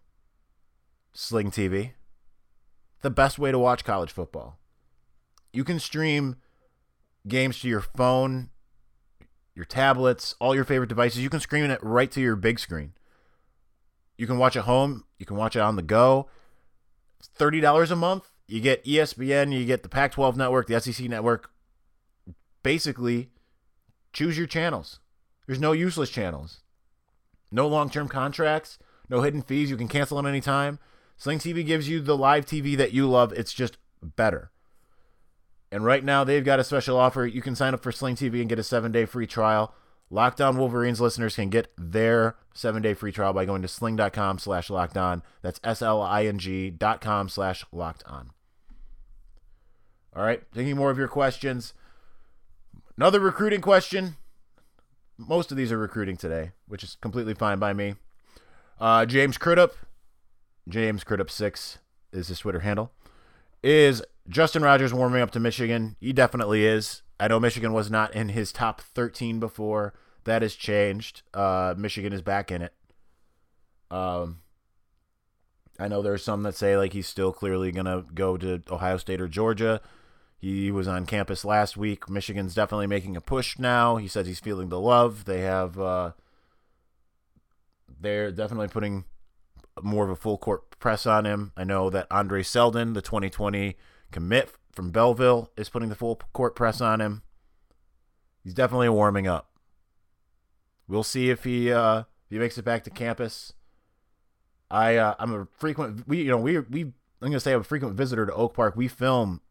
Sling 1.14 1.52
TV. 1.52 1.92
The 3.02 3.10
best 3.10 3.40
way 3.40 3.52
to 3.52 3.60
watch 3.60 3.84
college 3.84 4.12
football. 4.12 4.60
You 5.52 5.64
can 5.64 5.80
stream 5.80 6.38
games 7.28 7.60
to 7.60 7.68
your 7.68 7.82
phone 7.82 8.50
your 9.56 9.66
tablets, 9.66 10.36
all 10.40 10.56
your 10.56 10.64
favorite 10.64 10.90
devices. 10.90 11.22
You 11.22 11.30
can 11.30 11.40
stream 11.40 11.70
it 11.70 11.80
right 11.84 12.12
to 12.12 12.22
your 12.22 12.36
big 12.36 12.60
screen. 12.60 12.94
You 14.18 14.28
can 14.28 14.38
watch 14.38 14.56
it 14.56 14.62
home. 14.62 15.06
You 15.18 15.26
can 15.26 15.38
watch 15.38 15.56
it 15.56 15.62
on 15.62 15.76
the 15.76 15.82
go. 15.82 16.30
Thirty 17.22 17.60
dollars 17.60 17.92
a 17.92 17.96
month. 17.96 18.30
You 18.48 18.62
get 18.62 18.84
ESPN. 18.86 19.54
You 19.54 19.66
get 19.66 19.84
the 19.84 19.90
Pac-12 19.90 20.36
network, 20.36 20.68
the 20.68 20.80
SEC 20.80 21.08
network. 21.08 21.50
Basically, 22.62 23.30
choose 24.12 24.38
your 24.38 24.48
channels. 24.48 25.00
There's 25.48 25.60
no 25.60 25.72
useless 25.72 26.10
channels. 26.10 26.62
No 27.52 27.68
long-term 27.68 28.10
contracts. 28.10 28.80
No 29.10 29.22
hidden 29.22 29.42
fees. 29.42 29.70
You 29.70 29.78
can 29.78 29.88
cancel 29.88 30.20
at 30.20 30.26
any 30.26 30.42
time. 30.42 30.80
Sling 31.18 31.40
TV 31.40 31.66
gives 31.66 31.88
you 31.88 32.02
the 32.02 32.18
live 32.18 32.46
TV 32.46 32.76
that 32.78 32.94
you 32.94 33.08
love. 33.08 33.32
It's 33.34 33.54
just 33.54 33.78
better. 34.02 34.52
And 35.74 35.84
right 35.84 36.04
now, 36.04 36.24
they've 36.24 36.46
got 36.46 36.60
a 36.60 36.64
special 36.64 36.96
offer. 36.98 37.26
You 37.26 37.42
can 37.42 37.56
sign 37.56 37.74
up 37.74 37.82
for 37.82 37.92
Sling 37.92 38.16
TV 38.16 38.42
and 38.42 38.48
get 38.48 38.60
a 38.60 38.64
seven 38.64 38.92
day 38.92 39.06
free 39.06 39.26
trial. 39.26 39.74
Locked 40.12 40.40
On 40.40 40.56
Wolverines 40.56 41.02
listeners 41.02 41.36
can 41.36 41.50
get 41.50 41.74
their 41.76 42.36
seven 42.54 42.84
day 42.84 42.94
free 42.94 43.12
trial 43.12 43.34
by 43.34 43.46
going 43.46 43.64
to 43.64 43.68
sling.com 43.68 44.38
slash 44.38 44.70
locked 44.70 44.98
on. 44.98 45.24
That's 45.42 45.60
S 45.64 45.82
L 45.82 46.00
I 46.00 46.26
N 46.28 46.38
G 46.38 46.70
dot 46.70 47.02
com 47.02 47.28
slash 47.28 47.66
locked 47.72 48.04
on. 48.06 48.30
All 50.16 50.24
right, 50.24 50.44
taking 50.54 50.78
more 50.78 50.92
of 50.92 51.00
your 51.00 51.08
questions. 51.08 51.74
Another 52.96 53.20
recruiting 53.20 53.62
question. 53.62 54.18
Most 55.18 55.50
of 55.50 55.58
these 55.58 55.72
are 55.72 55.80
recruiting 55.80 56.18
today, 56.18 56.52
which 56.68 56.84
is 56.84 56.98
completely 57.02 57.34
fine 57.34 57.58
by 57.58 57.74
me. 57.74 57.96
Uh, 58.80 59.08
James 59.08 59.40
Crudup, 59.40 59.74
James 60.70 61.04
Crudup6 61.04 61.78
is 62.12 62.28
his 62.28 62.38
Twitter 62.38 62.60
handle, 62.60 62.92
is 63.64 64.04
Justin 64.28 64.64
Rogers 64.64 64.94
warming 64.94 65.22
up 65.22 65.32
to 65.32 65.40
Michigan. 65.40 65.96
He 66.00 66.14
definitely 66.14 66.66
is. 66.66 67.02
I 67.20 67.28
know 67.28 67.40
Michigan 67.40 67.74
was 67.74 67.92
not 67.92 68.14
in 68.16 68.30
his 68.30 68.52
top 68.52 68.82
13 68.82 69.40
before. 69.40 69.94
That 70.24 70.42
has 70.42 70.56
changed. 70.56 71.24
Uh, 71.34 71.74
Michigan 71.78 72.14
is 72.14 72.22
back 72.22 72.52
in 72.52 72.62
it. 72.62 72.74
Um, 73.92 74.40
I 75.78 75.88
know 75.88 76.02
there's 76.02 76.24
some 76.24 76.44
that 76.44 76.56
say 76.56 76.78
like 76.78 76.94
he's 76.94 77.08
still 77.08 77.32
clearly 77.32 77.72
gonna 77.72 78.06
go 78.14 78.38
to 78.38 78.62
Ohio 78.72 78.98
State 78.98 79.22
or 79.22 79.28
Georgia. 79.28 79.82
He 80.38 80.72
was 80.72 80.88
on 80.88 81.06
campus 81.06 81.46
last 81.46 81.78
week. 81.78 82.10
Michigan's 82.10 82.54
definitely 82.54 82.88
making 82.88 83.16
a 83.16 83.22
push 83.22 83.58
now. 83.60 83.98
He 83.98 84.08
says 84.08 84.28
he's 84.28 84.40
feeling 84.40 84.70
the 84.70 84.80
love. 84.80 85.26
They 85.26 85.42
have. 85.42 85.80
Uh, 85.80 86.12
they're 88.00 88.32
definitely 88.32 88.68
putting 88.68 89.06
more 89.82 90.04
of 90.04 90.10
a 90.10 90.16
full 90.16 90.38
court 90.38 90.80
press 90.80 91.06
on 91.06 91.26
him. 91.26 91.54
I 91.56 91.64
know 91.64 91.90
that 91.90 92.08
Andre 92.12 92.44
Seldon, 92.44 92.94
the 92.94 93.02
2020 93.02 93.76
commit 94.14 94.52
from 94.72 94.92
Belleville 94.92 95.52
is 95.58 95.70
putting 95.70 95.90
the 95.90 95.96
full 95.96 96.20
court 96.34 96.56
press 96.56 96.80
on 96.82 97.02
him. 97.02 97.24
He's 98.44 98.54
definitely 98.54 98.90
warming 98.90 99.28
up. 99.28 99.50
We'll 100.88 101.04
see 101.04 101.30
if 101.30 101.44
he 101.44 101.72
uh, 101.72 102.00
if 102.00 102.06
he 102.30 102.38
makes 102.38 102.58
it 102.58 102.66
back 102.66 102.84
to 102.84 102.90
campus. 102.90 103.54
I 104.70 104.96
uh, 104.98 105.16
I'm 105.20 105.34
a 105.34 105.48
frequent 105.58 106.08
we 106.08 106.22
you 106.22 106.30
know 106.30 106.38
we 106.38 106.60
we 106.60 106.82
I'm 106.84 106.94
gonna 107.30 107.40
say 107.40 107.54
I'm 107.54 107.62
a 107.62 107.66
frequent 107.66 107.96
visitor 107.96 108.26
to 108.26 108.34
Oak 108.34 108.54
Park. 108.54 108.76
We 108.76 108.88
film 108.88 109.42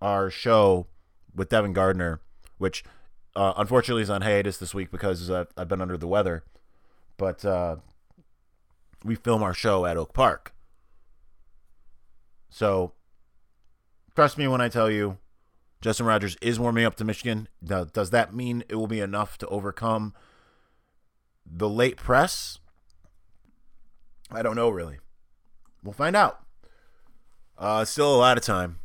our 0.00 0.30
show 0.30 0.86
with 1.34 1.48
Devin 1.48 1.72
Gardner, 1.72 2.20
which 2.58 2.82
uh, 3.36 3.52
unfortunately 3.56 4.02
is 4.02 4.10
on 4.10 4.22
hiatus 4.22 4.56
this 4.56 4.74
week 4.74 4.90
because 4.90 5.30
uh, 5.30 5.44
I've 5.56 5.68
been 5.68 5.80
under 5.80 5.96
the 5.96 6.08
weather. 6.08 6.44
But 7.16 7.44
uh, 7.44 7.76
we 9.04 9.14
film 9.14 9.42
our 9.42 9.54
show 9.54 9.86
at 9.86 9.96
Oak 9.96 10.12
Park. 10.12 10.54
So 12.48 12.92
trust 14.14 14.38
me 14.38 14.48
when 14.48 14.60
I 14.60 14.68
tell 14.68 14.90
you 14.90 15.18
Justin 15.80 16.06
Rogers 16.06 16.36
is 16.42 16.60
warming 16.60 16.84
up 16.84 16.96
to 16.96 17.04
Michigan. 17.04 17.48
Does 17.64 18.10
that 18.10 18.34
mean 18.34 18.64
it 18.68 18.74
will 18.74 18.86
be 18.86 19.00
enough 19.00 19.38
to 19.38 19.46
overcome 19.48 20.14
the 21.46 21.68
late 21.68 21.96
press? 21.96 22.58
I 24.30 24.42
don't 24.42 24.56
know 24.56 24.68
really. 24.68 24.98
We'll 25.82 25.94
find 25.94 26.14
out. 26.14 26.40
Uh, 27.56 27.84
still 27.84 28.14
a 28.14 28.18
lot 28.18 28.36
of 28.36 28.44
time. 28.44 28.78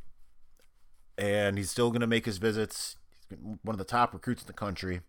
And 1.18 1.58
he's 1.58 1.70
still 1.70 1.92
going 1.92 2.02
to 2.02 2.08
make 2.08 2.26
his 2.26 2.38
visits. 2.38 2.98
He's 3.30 3.38
one 3.40 3.74
of 3.74 3.78
the 3.78 3.84
top 3.84 4.14
recruits 4.14 4.44
in 4.44 4.48
the 4.48 4.54
country. 4.54 5.02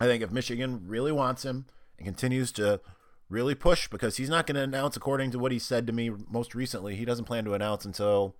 I 0.00 0.06
think 0.06 0.22
if 0.22 0.30
Michigan 0.30 0.82
really 0.86 1.12
wants 1.12 1.44
him 1.44 1.66
and 1.96 2.06
continues 2.06 2.52
to 2.52 2.80
really 3.28 3.54
push, 3.54 3.88
because 3.88 4.16
he's 4.16 4.30
not 4.30 4.46
going 4.46 4.54
to 4.54 4.62
announce, 4.62 4.96
according 4.96 5.32
to 5.32 5.38
what 5.38 5.52
he 5.52 5.58
said 5.58 5.86
to 5.86 5.92
me 5.92 6.10
most 6.30 6.54
recently, 6.54 6.94
he 6.94 7.04
doesn't 7.04 7.24
plan 7.24 7.44
to 7.44 7.54
announce 7.54 7.84
until 7.84 8.36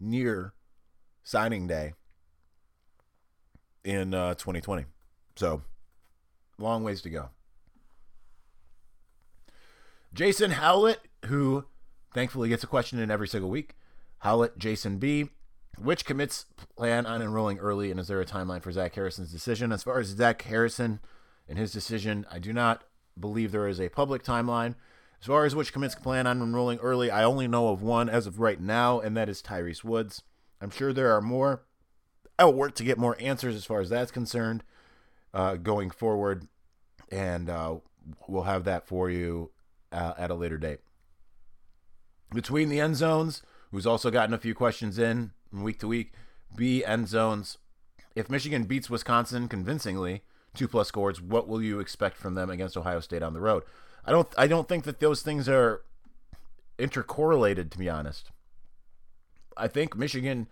near 0.00 0.54
signing 1.22 1.66
day 1.66 1.92
in 3.84 4.14
uh, 4.14 4.34
2020. 4.34 4.86
So, 5.36 5.62
long 6.58 6.82
ways 6.82 7.02
to 7.02 7.10
go. 7.10 7.30
Jason 10.12 10.52
Howlett, 10.52 11.00
who 11.26 11.64
thankfully 12.12 12.48
gets 12.48 12.64
a 12.64 12.66
question 12.66 12.98
in 12.98 13.10
every 13.10 13.28
single 13.28 13.50
week. 13.50 13.76
Howlett, 14.18 14.58
Jason 14.58 14.98
B. 14.98 15.28
Which 15.78 16.04
commits 16.04 16.44
plan 16.76 17.06
on 17.06 17.22
enrolling 17.22 17.58
early, 17.58 17.90
and 17.90 17.98
is 17.98 18.08
there 18.08 18.20
a 18.20 18.26
timeline 18.26 18.60
for 18.60 18.70
Zach 18.70 18.94
Harrison's 18.94 19.32
decision? 19.32 19.72
As 19.72 19.82
far 19.82 19.98
as 19.98 20.08
Zach 20.08 20.42
Harrison 20.42 21.00
and 21.48 21.56
his 21.56 21.72
decision, 21.72 22.26
I 22.30 22.38
do 22.38 22.52
not 22.52 22.84
believe 23.18 23.50
there 23.50 23.68
is 23.68 23.80
a 23.80 23.88
public 23.88 24.22
timeline. 24.22 24.74
As 25.20 25.26
far 25.26 25.44
as 25.44 25.54
which 25.54 25.72
commits 25.72 25.94
plan 25.94 26.26
on 26.26 26.40
enrolling 26.40 26.78
early, 26.78 27.10
I 27.10 27.24
only 27.24 27.46
know 27.46 27.68
of 27.68 27.82
one 27.82 28.08
as 28.08 28.26
of 28.26 28.40
right 28.40 28.58
now, 28.58 29.00
and 29.00 29.14
that 29.16 29.28
is 29.28 29.42
Tyrese 29.42 29.84
Woods. 29.84 30.22
I'm 30.62 30.70
sure 30.70 30.92
there 30.92 31.14
are 31.14 31.20
more. 31.20 31.62
I 32.38 32.46
will 32.46 32.54
work 32.54 32.74
to 32.76 32.84
get 32.84 32.96
more 32.96 33.16
answers 33.20 33.54
as 33.54 33.66
far 33.66 33.80
as 33.80 33.90
that's 33.90 34.10
concerned 34.10 34.64
uh, 35.34 35.56
going 35.56 35.90
forward, 35.90 36.48
and 37.12 37.50
uh, 37.50 37.76
we'll 38.28 38.44
have 38.44 38.64
that 38.64 38.86
for 38.86 39.10
you 39.10 39.50
uh, 39.92 40.14
at 40.16 40.30
a 40.30 40.34
later 40.34 40.56
date. 40.56 40.80
Between 42.32 42.70
the 42.70 42.80
end 42.80 42.96
zones, 42.96 43.42
who's 43.70 43.86
also 43.86 44.10
gotten 44.10 44.34
a 44.34 44.38
few 44.38 44.54
questions 44.54 44.98
in 44.98 45.32
week 45.52 45.80
to 45.80 45.88
week, 45.88 46.14
B 46.56 46.82
end 46.82 47.08
zones. 47.08 47.58
If 48.14 48.30
Michigan 48.30 48.64
beats 48.64 48.88
Wisconsin 48.88 49.48
convincingly, 49.48 50.22
two 50.54 50.66
plus 50.66 50.88
scores, 50.88 51.20
what 51.20 51.46
will 51.46 51.60
you 51.60 51.78
expect 51.78 52.16
from 52.16 52.34
them 52.34 52.48
against 52.48 52.76
Ohio 52.76 53.00
State 53.00 53.22
on 53.22 53.34
the 53.34 53.40
road? 53.40 53.64
I 54.04 54.12
don't 54.12 54.28
I 54.36 54.46
don't 54.46 54.68
think 54.68 54.84
that 54.84 55.00
those 55.00 55.22
things 55.22 55.48
are 55.48 55.82
intercorrelated 56.78 57.70
to 57.70 57.78
be 57.78 57.88
honest. 57.88 58.30
I 59.56 59.68
think 59.68 59.96
Michigan 59.96 60.48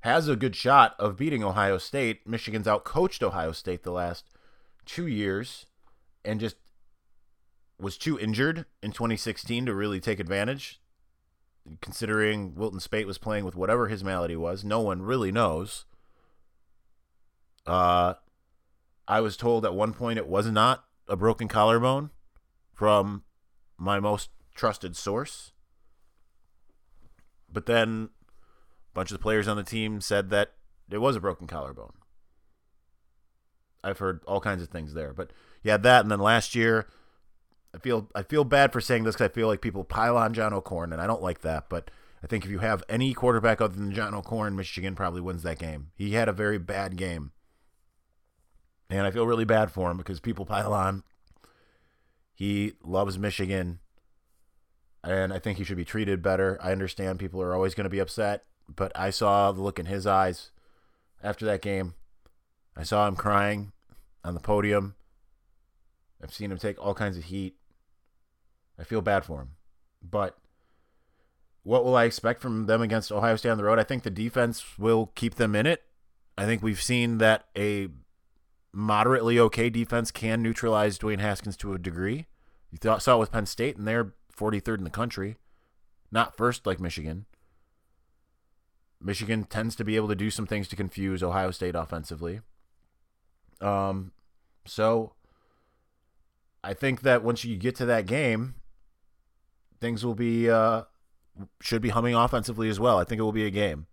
has 0.00 0.28
a 0.28 0.36
good 0.36 0.56
shot 0.56 0.94
of 0.98 1.16
beating 1.16 1.44
Ohio 1.44 1.78
State. 1.78 2.26
Michigan's 2.26 2.66
outcoached 2.66 3.22
Ohio 3.22 3.52
State 3.52 3.82
the 3.82 3.92
last 3.92 4.24
two 4.84 5.06
years 5.06 5.66
and 6.24 6.40
just 6.40 6.56
was 7.78 7.96
too 7.96 8.18
injured 8.18 8.66
in 8.82 8.92
2016 8.92 9.66
to 9.66 9.74
really 9.74 10.00
take 10.00 10.20
advantage. 10.20 10.80
Considering 11.80 12.54
Wilton 12.54 12.80
Speight 12.80 13.06
was 13.06 13.18
playing 13.18 13.44
with 13.44 13.54
whatever 13.54 13.88
his 13.88 14.02
malady 14.02 14.36
was, 14.36 14.64
no 14.64 14.80
one 14.80 15.02
really 15.02 15.30
knows. 15.30 15.84
Uh, 17.66 18.14
I 19.06 19.20
was 19.20 19.36
told 19.36 19.64
at 19.64 19.74
one 19.74 19.92
point 19.92 20.18
it 20.18 20.26
was 20.26 20.46
not 20.46 20.84
a 21.06 21.16
broken 21.16 21.48
collarbone 21.48 22.10
from 22.80 23.24
my 23.76 24.00
most 24.00 24.30
trusted 24.54 24.96
source. 24.96 25.52
But 27.52 27.66
then 27.66 28.08
a 28.24 28.94
bunch 28.94 29.10
of 29.10 29.18
the 29.18 29.22
players 29.22 29.46
on 29.46 29.58
the 29.58 29.62
team 29.62 30.00
said 30.00 30.30
that 30.30 30.52
it 30.90 30.96
was 30.96 31.14
a 31.14 31.20
broken 31.20 31.46
collarbone. 31.46 31.92
I've 33.84 33.98
heard 33.98 34.22
all 34.26 34.40
kinds 34.40 34.62
of 34.62 34.70
things 34.70 34.94
there, 34.94 35.12
but 35.12 35.30
yeah, 35.62 35.76
that 35.76 36.00
and 36.00 36.10
then 36.10 36.20
last 36.20 36.54
year, 36.54 36.86
I 37.74 37.78
feel 37.80 38.08
I 38.14 38.22
feel 38.22 38.44
bad 38.44 38.72
for 38.72 38.80
saying 38.80 39.04
this 39.04 39.14
because 39.14 39.28
I 39.28 39.34
feel 39.34 39.46
like 39.46 39.60
people 39.60 39.84
pile 39.84 40.16
on 40.16 40.32
John 40.32 40.54
O'Korn, 40.54 40.90
and 40.90 41.02
I 41.02 41.06
don't 41.06 41.22
like 41.22 41.42
that. 41.42 41.68
But 41.68 41.90
I 42.24 42.28
think 42.28 42.46
if 42.46 42.50
you 42.50 42.60
have 42.60 42.82
any 42.88 43.12
quarterback 43.12 43.60
other 43.60 43.76
than 43.76 43.92
John 43.92 44.14
O'Korn, 44.14 44.56
Michigan 44.56 44.94
probably 44.94 45.20
wins 45.20 45.42
that 45.42 45.58
game. 45.58 45.90
He 45.96 46.12
had 46.12 46.30
a 46.30 46.32
very 46.32 46.58
bad 46.58 46.96
game, 46.96 47.32
and 48.88 49.06
I 49.06 49.10
feel 49.10 49.26
really 49.26 49.44
bad 49.44 49.70
for 49.70 49.90
him 49.90 49.98
because 49.98 50.18
people 50.18 50.46
pile 50.46 50.72
on. 50.72 51.02
He 52.40 52.72
loves 52.82 53.18
Michigan, 53.18 53.80
and 55.04 55.32
I 55.32 55.38
think 55.38 55.58
he 55.58 55.64
should 55.64 55.76
be 55.76 55.84
treated 55.84 56.22
better. 56.22 56.58
I 56.62 56.72
understand 56.72 57.18
people 57.18 57.42
are 57.42 57.54
always 57.54 57.74
going 57.74 57.84
to 57.84 57.90
be 57.90 57.98
upset 57.98 58.44
but 58.76 58.92
I 58.94 59.10
saw 59.10 59.52
the 59.52 59.62
look 59.62 59.78
in 59.78 59.86
his 59.86 60.06
eyes 60.06 60.50
after 61.22 61.44
that 61.46 61.62
game. 61.62 61.94
I 62.76 62.82
saw 62.82 63.06
him 63.06 63.16
crying 63.16 63.72
on 64.24 64.34
the 64.34 64.40
podium. 64.40 64.94
I've 66.22 66.32
seen 66.32 66.50
him 66.50 66.58
take 66.58 66.80
all 66.80 66.94
kinds 66.94 67.16
of 67.16 67.24
heat. 67.24 67.56
I 68.78 68.84
feel 68.84 69.02
bad 69.02 69.24
for 69.24 69.40
him. 69.40 69.50
But 70.02 70.38
what 71.62 71.84
will 71.84 71.96
I 71.96 72.04
expect 72.04 72.40
from 72.40 72.66
them 72.66 72.80
against 72.80 73.12
Ohio 73.12 73.36
State 73.36 73.50
on 73.50 73.58
the 73.58 73.64
road? 73.64 73.78
I 73.78 73.84
think 73.84 74.02
the 74.02 74.10
defense 74.10 74.78
will 74.78 75.06
keep 75.14 75.34
them 75.34 75.54
in 75.54 75.66
it. 75.66 75.82
I 76.38 76.46
think 76.46 76.62
we've 76.62 76.80
seen 76.80 77.18
that 77.18 77.46
a 77.56 77.88
moderately 78.72 79.38
okay 79.38 79.70
defense 79.70 80.10
can 80.10 80.42
neutralize 80.42 80.98
Dwayne 80.98 81.20
Haskins 81.20 81.56
to 81.58 81.72
a 81.72 81.78
degree. 81.78 82.26
You 82.70 82.78
thought, 82.78 83.02
saw 83.02 83.16
it 83.16 83.20
with 83.20 83.32
Penn 83.32 83.46
State, 83.46 83.76
and 83.76 83.86
they're 83.86 84.14
43rd 84.36 84.78
in 84.78 84.84
the 84.84 84.90
country, 84.90 85.36
not 86.10 86.36
first 86.36 86.66
like 86.66 86.80
Michigan. 86.80 87.26
Michigan 89.00 89.44
tends 89.44 89.74
to 89.76 89.84
be 89.84 89.96
able 89.96 90.08
to 90.08 90.14
do 90.14 90.30
some 90.30 90.46
things 90.46 90.68
to 90.68 90.76
confuse 90.76 91.22
Ohio 91.22 91.50
State 91.50 91.74
offensively. 91.74 92.40
Um, 93.60 94.12
so 94.66 95.14
I 96.62 96.74
think 96.74 97.02
that 97.02 97.24
once 97.24 97.44
you 97.44 97.56
get 97.56 97.76
to 97.76 97.86
that 97.86 98.06
game, 98.06 98.54
things 99.80 100.04
will 100.04 100.14
be 100.14 100.50
uh, 100.50 100.82
should 101.60 101.82
be 101.82 101.88
humming 101.88 102.14
offensively 102.14 102.68
as 102.68 102.78
well. 102.78 102.98
I 102.98 103.04
think 103.04 103.18
it 103.18 103.22
will 103.22 103.32
be 103.32 103.46
a 103.46 103.50
game. 103.50 103.86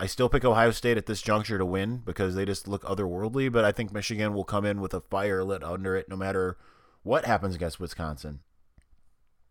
I 0.00 0.06
still 0.06 0.30
pick 0.30 0.46
Ohio 0.46 0.70
State 0.70 0.96
at 0.96 1.04
this 1.04 1.20
juncture 1.20 1.58
to 1.58 1.66
win 1.66 1.98
because 1.98 2.34
they 2.34 2.46
just 2.46 2.66
look 2.66 2.82
otherworldly, 2.84 3.52
but 3.52 3.66
I 3.66 3.70
think 3.70 3.92
Michigan 3.92 4.32
will 4.32 4.44
come 4.44 4.64
in 4.64 4.80
with 4.80 4.94
a 4.94 5.02
fire 5.02 5.44
lit 5.44 5.62
under 5.62 5.94
it 5.94 6.08
no 6.08 6.16
matter 6.16 6.56
what 7.02 7.26
happens 7.26 7.54
against 7.54 7.78
Wisconsin. 7.78 8.40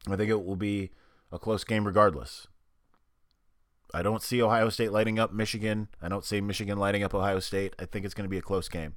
I 0.07 0.15
think 0.15 0.31
it 0.31 0.43
will 0.43 0.55
be 0.55 0.89
a 1.31 1.37
close 1.37 1.63
game 1.63 1.85
regardless. 1.85 2.47
I 3.93 4.01
don't 4.01 4.23
see 4.23 4.41
Ohio 4.41 4.69
State 4.69 4.91
lighting 4.91 5.19
up 5.19 5.31
Michigan. 5.31 5.87
I 6.01 6.09
don't 6.09 6.25
see 6.25 6.41
Michigan 6.41 6.79
lighting 6.79 7.03
up 7.03 7.13
Ohio 7.13 7.39
State. 7.39 7.75
I 7.77 7.85
think 7.85 8.03
it's 8.03 8.15
going 8.15 8.25
to 8.25 8.29
be 8.29 8.39
a 8.39 8.41
close 8.41 8.69
game. 8.69 8.95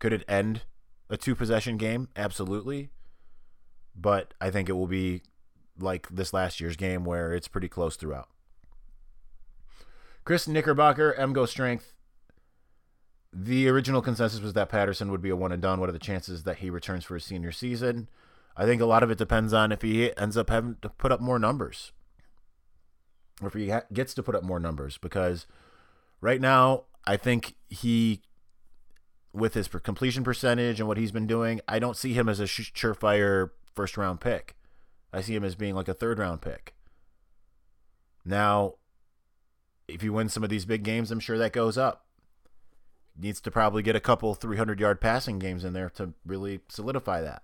Could 0.00 0.12
it 0.12 0.24
end 0.28 0.64
a 1.08 1.16
two 1.16 1.34
possession 1.34 1.78
game? 1.78 2.08
Absolutely. 2.14 2.90
But 3.96 4.34
I 4.38 4.50
think 4.50 4.68
it 4.68 4.74
will 4.74 4.86
be 4.86 5.22
like 5.78 6.08
this 6.10 6.34
last 6.34 6.60
year's 6.60 6.76
game 6.76 7.04
where 7.04 7.32
it's 7.32 7.48
pretty 7.48 7.68
close 7.68 7.96
throughout. 7.96 8.28
Chris 10.24 10.46
Knickerbocker, 10.46 11.14
MGO 11.18 11.48
Strength. 11.48 11.92
The 13.32 13.68
original 13.68 14.02
consensus 14.02 14.40
was 14.40 14.52
that 14.52 14.68
Patterson 14.68 15.10
would 15.10 15.22
be 15.22 15.30
a 15.30 15.36
one 15.36 15.52
and 15.52 15.62
done. 15.62 15.80
What 15.80 15.88
are 15.88 15.92
the 15.92 15.98
chances 15.98 16.42
that 16.44 16.58
he 16.58 16.70
returns 16.70 17.04
for 17.04 17.14
his 17.14 17.24
senior 17.24 17.50
season? 17.50 18.08
I 18.56 18.66
think 18.66 18.82
a 18.82 18.86
lot 18.86 19.02
of 19.02 19.10
it 19.10 19.18
depends 19.18 19.52
on 19.52 19.72
if 19.72 19.82
he 19.82 20.16
ends 20.16 20.36
up 20.36 20.50
having 20.50 20.76
to 20.82 20.90
put 20.90 21.10
up 21.10 21.20
more 21.20 21.38
numbers 21.38 21.92
or 23.40 23.48
if 23.48 23.54
he 23.54 23.70
ha- 23.70 23.84
gets 23.92 24.12
to 24.14 24.22
put 24.22 24.34
up 24.34 24.42
more 24.42 24.60
numbers 24.60 24.98
because 24.98 25.46
right 26.20 26.40
now 26.40 26.84
I 27.06 27.16
think 27.16 27.54
he 27.70 28.20
with 29.32 29.54
his 29.54 29.68
completion 29.68 30.22
percentage 30.22 30.78
and 30.78 30.86
what 30.86 30.98
he's 30.98 31.12
been 31.12 31.26
doing, 31.26 31.62
I 31.66 31.78
don't 31.78 31.96
see 31.96 32.12
him 32.12 32.28
as 32.28 32.38
a 32.38 32.44
surefire 32.44 33.50
first 33.74 33.96
round 33.96 34.20
pick. 34.20 34.54
I 35.12 35.22
see 35.22 35.34
him 35.34 35.44
as 35.44 35.54
being 35.54 35.74
like 35.74 35.88
a 35.88 35.94
third 35.94 36.18
round 36.18 36.42
pick. 36.42 36.74
Now, 38.24 38.74
if 39.92 40.02
you 40.02 40.12
win 40.12 40.28
some 40.28 40.44
of 40.44 40.50
these 40.50 40.64
big 40.64 40.82
games, 40.82 41.10
I'm 41.10 41.20
sure 41.20 41.38
that 41.38 41.52
goes 41.52 41.76
up. 41.78 42.06
Needs 43.18 43.40
to 43.42 43.50
probably 43.50 43.82
get 43.82 43.96
a 43.96 44.00
couple 44.00 44.34
300 44.34 44.80
yard 44.80 45.00
passing 45.00 45.38
games 45.38 45.64
in 45.64 45.72
there 45.72 45.90
to 45.90 46.14
really 46.24 46.60
solidify 46.68 47.20
that. 47.20 47.42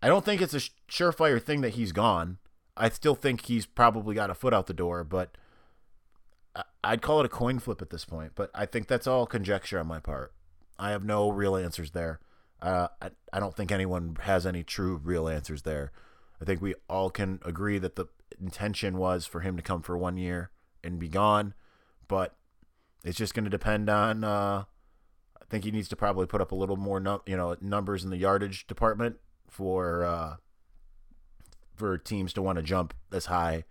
I 0.00 0.08
don't 0.08 0.24
think 0.24 0.40
it's 0.40 0.54
a 0.54 0.60
surefire 0.90 1.42
thing 1.42 1.60
that 1.60 1.74
he's 1.74 1.92
gone. 1.92 2.38
I 2.76 2.88
still 2.88 3.14
think 3.14 3.46
he's 3.46 3.66
probably 3.66 4.14
got 4.14 4.30
a 4.30 4.34
foot 4.34 4.54
out 4.54 4.66
the 4.66 4.74
door, 4.74 5.04
but 5.04 5.36
I'd 6.82 7.02
call 7.02 7.20
it 7.20 7.26
a 7.26 7.28
coin 7.28 7.58
flip 7.58 7.82
at 7.82 7.90
this 7.90 8.04
point. 8.04 8.32
But 8.34 8.50
I 8.54 8.66
think 8.66 8.86
that's 8.86 9.06
all 9.06 9.26
conjecture 9.26 9.78
on 9.78 9.86
my 9.86 10.00
part. 10.00 10.32
I 10.78 10.90
have 10.90 11.04
no 11.04 11.30
real 11.30 11.56
answers 11.56 11.90
there. 11.90 12.20
Uh, 12.60 12.88
I, 13.00 13.10
I 13.32 13.40
don't 13.40 13.56
think 13.56 13.70
anyone 13.70 14.16
has 14.20 14.46
any 14.46 14.62
true 14.62 15.00
real 15.02 15.28
answers 15.28 15.62
there. 15.62 15.92
I 16.40 16.44
think 16.44 16.60
we 16.60 16.74
all 16.88 17.10
can 17.10 17.40
agree 17.44 17.78
that 17.78 17.96
the 17.96 18.06
intention 18.40 18.98
was 18.98 19.26
for 19.26 19.40
him 19.40 19.56
to 19.56 19.62
come 19.62 19.82
for 19.82 19.96
one 19.96 20.16
year 20.16 20.50
and 20.84 20.98
be 20.98 21.08
gone, 21.08 21.54
but 22.08 22.34
it's 23.04 23.18
just 23.18 23.34
going 23.34 23.44
to 23.44 23.50
depend 23.50 23.88
on. 23.88 24.24
Uh, 24.24 24.64
I 25.40 25.44
think 25.48 25.64
he 25.64 25.70
needs 25.70 25.88
to 25.88 25.96
probably 25.96 26.26
put 26.26 26.40
up 26.40 26.52
a 26.52 26.56
little 26.56 26.76
more, 26.76 27.00
num- 27.00 27.22
you 27.26 27.36
know, 27.36 27.56
numbers 27.60 28.04
in 28.04 28.10
the 28.10 28.16
yardage 28.16 28.66
department 28.66 29.16
for 29.48 30.04
uh, 30.04 30.36
for 31.74 31.98
teams 31.98 32.32
to 32.34 32.42
want 32.42 32.56
to 32.56 32.62
jump 32.62 32.94
as 33.12 33.26
high 33.26 33.64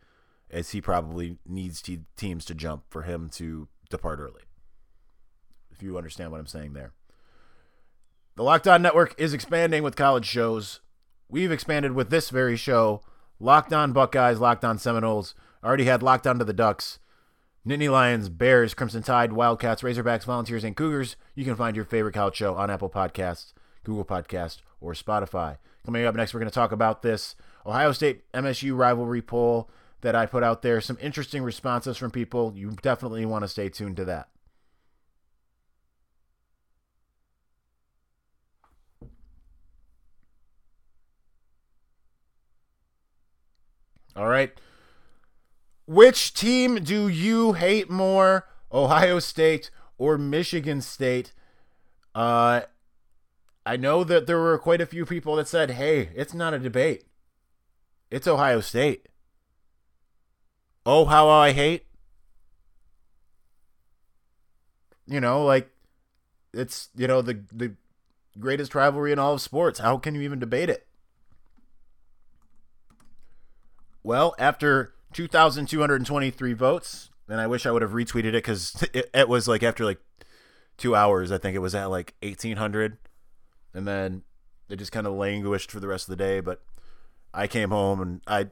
as 0.49 0.71
he 0.71 0.81
probably 0.81 1.37
needs 1.47 1.81
te- 1.81 2.05
teams 2.17 2.45
to 2.45 2.53
jump 2.53 2.83
for 2.89 3.03
him 3.03 3.29
to 3.29 3.67
depart 3.89 4.19
early. 4.19 4.41
If 5.71 5.81
you 5.81 5.97
understand 5.97 6.31
what 6.31 6.39
I'm 6.39 6.47
saying 6.47 6.73
there. 6.73 6.93
The 8.35 8.43
Locked 8.43 8.67
On 8.67 8.81
Network 8.81 9.15
is 9.17 9.33
expanding 9.33 9.83
with 9.83 9.95
college 9.95 10.25
shows. 10.25 10.79
We've 11.29 11.51
expanded 11.51 11.93
with 11.93 12.09
this 12.09 12.29
very 12.29 12.55
show. 12.55 13.01
Locked 13.39 13.73
On 13.73 13.93
Buckeyes, 13.93 14.39
Locked 14.39 14.63
On 14.63 14.77
Seminoles. 14.77 15.33
Already 15.63 15.85
had 15.85 16.01
Locked 16.01 16.25
On 16.27 16.39
to 16.39 16.45
the 16.45 16.53
Ducks. 16.53 16.99
Nittany 17.67 17.91
Lions, 17.91 18.29
Bears, 18.29 18.73
Crimson 18.73 19.03
Tide, 19.03 19.33
Wildcats, 19.33 19.83
Razorbacks, 19.83 20.23
Volunteers, 20.23 20.63
and 20.63 20.75
Cougars. 20.75 21.15
You 21.35 21.45
can 21.45 21.55
find 21.55 21.75
your 21.75 21.85
favorite 21.85 22.13
college 22.13 22.35
show 22.35 22.55
on 22.55 22.71
Apple 22.71 22.89
Podcasts, 22.89 23.53
Google 23.83 24.05
Podcasts, 24.05 24.61
or 24.79 24.93
Spotify. 24.93 25.57
Coming 25.85 26.05
up 26.05 26.15
next, 26.15 26.33
we're 26.33 26.39
going 26.39 26.49
to 26.49 26.55
talk 26.55 26.71
about 26.71 27.03
this 27.03 27.35
Ohio 27.65 27.91
State 27.91 28.31
MSU 28.31 28.75
rivalry 28.75 29.21
poll 29.21 29.69
that 30.01 30.15
I 30.15 30.25
put 30.25 30.41
out 30.41 30.63
there. 30.63 30.81
Some 30.81 30.97
interesting 30.99 31.43
responses 31.43 31.97
from 31.97 32.09
people. 32.09 32.53
You 32.55 32.71
definitely 32.81 33.25
want 33.27 33.43
to 33.43 33.47
stay 33.47 33.69
tuned 33.69 33.97
to 33.97 34.05
that. 34.05 34.29
All 44.15 44.27
right. 44.27 44.51
Which 45.91 46.33
team 46.33 46.85
do 46.85 47.09
you 47.09 47.51
hate 47.51 47.89
more, 47.89 48.47
Ohio 48.71 49.19
State 49.19 49.69
or 49.97 50.17
Michigan 50.17 50.79
State? 50.79 51.33
Uh, 52.15 52.61
I 53.65 53.75
know 53.75 54.05
that 54.05 54.25
there 54.25 54.39
were 54.39 54.57
quite 54.57 54.79
a 54.79 54.85
few 54.85 55.05
people 55.05 55.35
that 55.35 55.49
said, 55.49 55.71
hey, 55.71 56.11
it's 56.15 56.33
not 56.33 56.53
a 56.53 56.59
debate. 56.59 57.03
It's 58.09 58.25
Ohio 58.25 58.61
State. 58.61 59.09
Oh, 60.85 61.03
how 61.03 61.27
I 61.27 61.51
hate. 61.51 61.87
You 65.07 65.19
know, 65.19 65.43
like 65.43 65.71
it's, 66.53 66.87
you 66.95 67.07
know, 67.07 67.21
the 67.21 67.43
the 67.51 67.75
greatest 68.39 68.73
rivalry 68.73 69.11
in 69.11 69.19
all 69.19 69.33
of 69.33 69.41
sports. 69.41 69.79
How 69.79 69.97
can 69.97 70.15
you 70.15 70.21
even 70.21 70.39
debate 70.39 70.69
it? 70.69 70.87
Well, 74.03 74.33
after 74.39 74.93
2,223 75.13 76.53
votes, 76.53 77.09
and 77.27 77.39
I 77.39 77.47
wish 77.47 77.65
I 77.65 77.71
would 77.71 77.81
have 77.81 77.91
retweeted 77.91 78.29
it 78.29 78.33
because 78.33 78.81
it, 78.93 79.09
it, 79.13 79.29
was 79.29 79.47
like 79.47 79.63
after 79.63 79.85
like 79.85 79.99
two 80.77 80.95
hours, 80.95 81.31
I 81.31 81.37
think 81.37 81.55
it 81.55 81.59
was 81.59 81.75
at 81.75 81.85
like 81.85 82.15
1,800. 82.21 82.97
And 83.73 83.87
then 83.87 84.23
it 84.69 84.77
just 84.77 84.91
kind 84.91 85.07
of 85.07 85.13
languished 85.13 85.71
for 85.71 85.79
the 85.79 85.87
rest 85.87 86.09
of 86.09 86.17
the 86.17 86.23
day. 86.23 86.39
But 86.39 86.61
I 87.33 87.47
came 87.47 87.69
home 87.69 88.01
and 88.01 88.21
I 88.27 88.47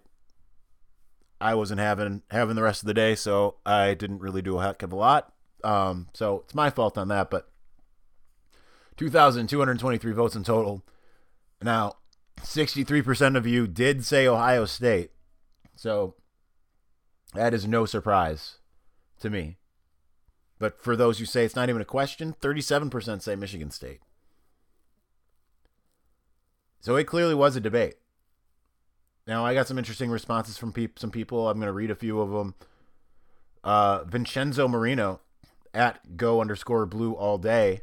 I 1.41 1.55
wasn't 1.55 1.79
having 1.79 2.23
having 2.31 2.55
the 2.55 2.63
rest 2.63 2.81
of 2.83 2.87
the 2.87 2.93
day, 2.93 3.15
so 3.15 3.55
I 3.65 3.93
didn't 3.93 4.19
really 4.19 4.41
do 4.41 4.57
a 4.57 4.63
heck 4.63 4.83
of 4.83 4.91
a 4.91 4.95
lot. 4.95 5.33
Um, 5.63 6.07
so 6.13 6.43
it's 6.45 6.55
my 6.55 6.69
fault 6.69 6.97
on 6.97 7.07
that. 7.09 7.29
But 7.29 7.49
2,223 8.97 10.11
votes 10.11 10.35
in 10.35 10.43
total. 10.43 10.83
Now, 11.61 11.95
63% 12.41 13.35
of 13.35 13.45
you 13.45 13.67
did 13.67 14.05
say 14.05 14.27
Ohio 14.27 14.65
State. 14.65 15.11
So 15.75 16.15
that 17.33 17.53
is 17.53 17.67
no 17.67 17.85
surprise 17.85 18.57
to 19.19 19.29
me. 19.29 19.57
But 20.57 20.81
for 20.81 20.95
those 20.95 21.19
who 21.19 21.25
say 21.25 21.45
it's 21.45 21.55
not 21.55 21.69
even 21.69 21.81
a 21.81 21.85
question, 21.85 22.35
37% 22.41 23.21
say 23.21 23.35
Michigan 23.35 23.71
State. 23.71 24.01
So 26.81 26.95
it 26.95 27.05
clearly 27.05 27.35
was 27.35 27.55
a 27.55 27.61
debate. 27.61 27.95
Now 29.27 29.45
I 29.45 29.53
got 29.53 29.67
some 29.67 29.77
interesting 29.77 30.09
responses 30.09 30.57
from 30.57 30.73
pe- 30.73 30.87
some 30.95 31.11
people. 31.11 31.49
I'm 31.49 31.57
going 31.57 31.67
to 31.67 31.73
read 31.73 31.91
a 31.91 31.95
few 31.95 32.19
of 32.19 32.31
them. 32.31 32.55
Uh, 33.63 34.03
Vincenzo 34.05 34.67
Marino 34.67 35.21
at 35.73 36.17
go 36.17 36.41
underscore 36.41 36.85
blue 36.85 37.13
all 37.13 37.37
day 37.37 37.81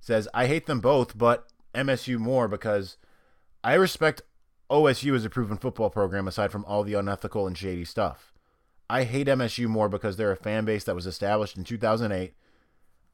says 0.00 0.28
I 0.34 0.46
hate 0.46 0.66
them 0.66 0.80
both, 0.80 1.16
but 1.16 1.46
MSU 1.74 2.18
more 2.18 2.48
because 2.48 2.96
I 3.62 3.74
respect 3.74 4.22
OSU 4.70 5.14
as 5.14 5.24
a 5.24 5.30
proven 5.30 5.56
football 5.56 5.90
program 5.90 6.26
aside 6.26 6.50
from 6.50 6.64
all 6.64 6.82
the 6.82 6.94
unethical 6.94 7.46
and 7.46 7.56
shady 7.56 7.84
stuff. 7.84 8.32
I 8.90 9.04
hate 9.04 9.26
MSU 9.26 9.68
more 9.68 9.88
because 9.88 10.16
they're 10.16 10.32
a 10.32 10.36
fan 10.36 10.64
base 10.64 10.84
that 10.84 10.94
was 10.94 11.06
established 11.06 11.56
in 11.56 11.64
2008. 11.64 12.34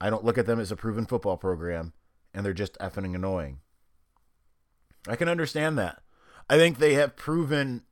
I 0.01 0.11
don't 0.11 0.25
look 0.25 0.39
at 0.39 0.47
them 0.47 0.61
as 0.61 0.71
a 0.71 0.77
proven 0.77 1.07
football 1.07 1.37
program, 1.37 1.93
and 2.33 2.45
they're 2.45 2.53
just 2.53 2.79
effing 2.79 3.15
annoying. 3.15 3.59
I 5.09 5.17
can 5.17 5.29
understand 5.29 5.77
that. 5.79 6.03
I 6.49 6.57
think 6.57 6.79
they 6.79 6.95
have 6.95 7.17
proven 7.17 7.83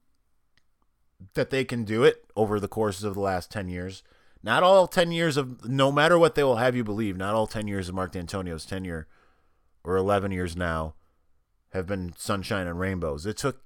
that 1.34 1.50
they 1.50 1.64
can 1.64 1.84
do 1.84 2.04
it 2.04 2.24
over 2.36 2.60
the 2.60 2.68
course 2.68 3.02
of 3.02 3.14
the 3.14 3.20
last 3.20 3.50
10 3.50 3.68
years. 3.68 4.02
Not 4.42 4.62
all 4.62 4.86
10 4.86 5.12
years 5.12 5.36
of, 5.36 5.68
no 5.68 5.92
matter 5.92 6.18
what 6.18 6.34
they 6.34 6.42
will 6.42 6.56
have 6.56 6.74
you 6.74 6.84
believe, 6.84 7.16
not 7.16 7.34
all 7.34 7.46
10 7.46 7.68
years 7.68 7.88
of 7.88 7.94
Mark 7.94 8.12
Dantonio's 8.12 8.66
tenure, 8.66 9.06
or 9.84 9.96
11 9.96 10.32
years 10.32 10.56
now, 10.56 10.94
have 11.72 11.86
been 11.86 12.12
sunshine 12.16 12.66
and 12.66 12.78
rainbows. 12.78 13.24
It 13.24 13.36
took 13.36 13.62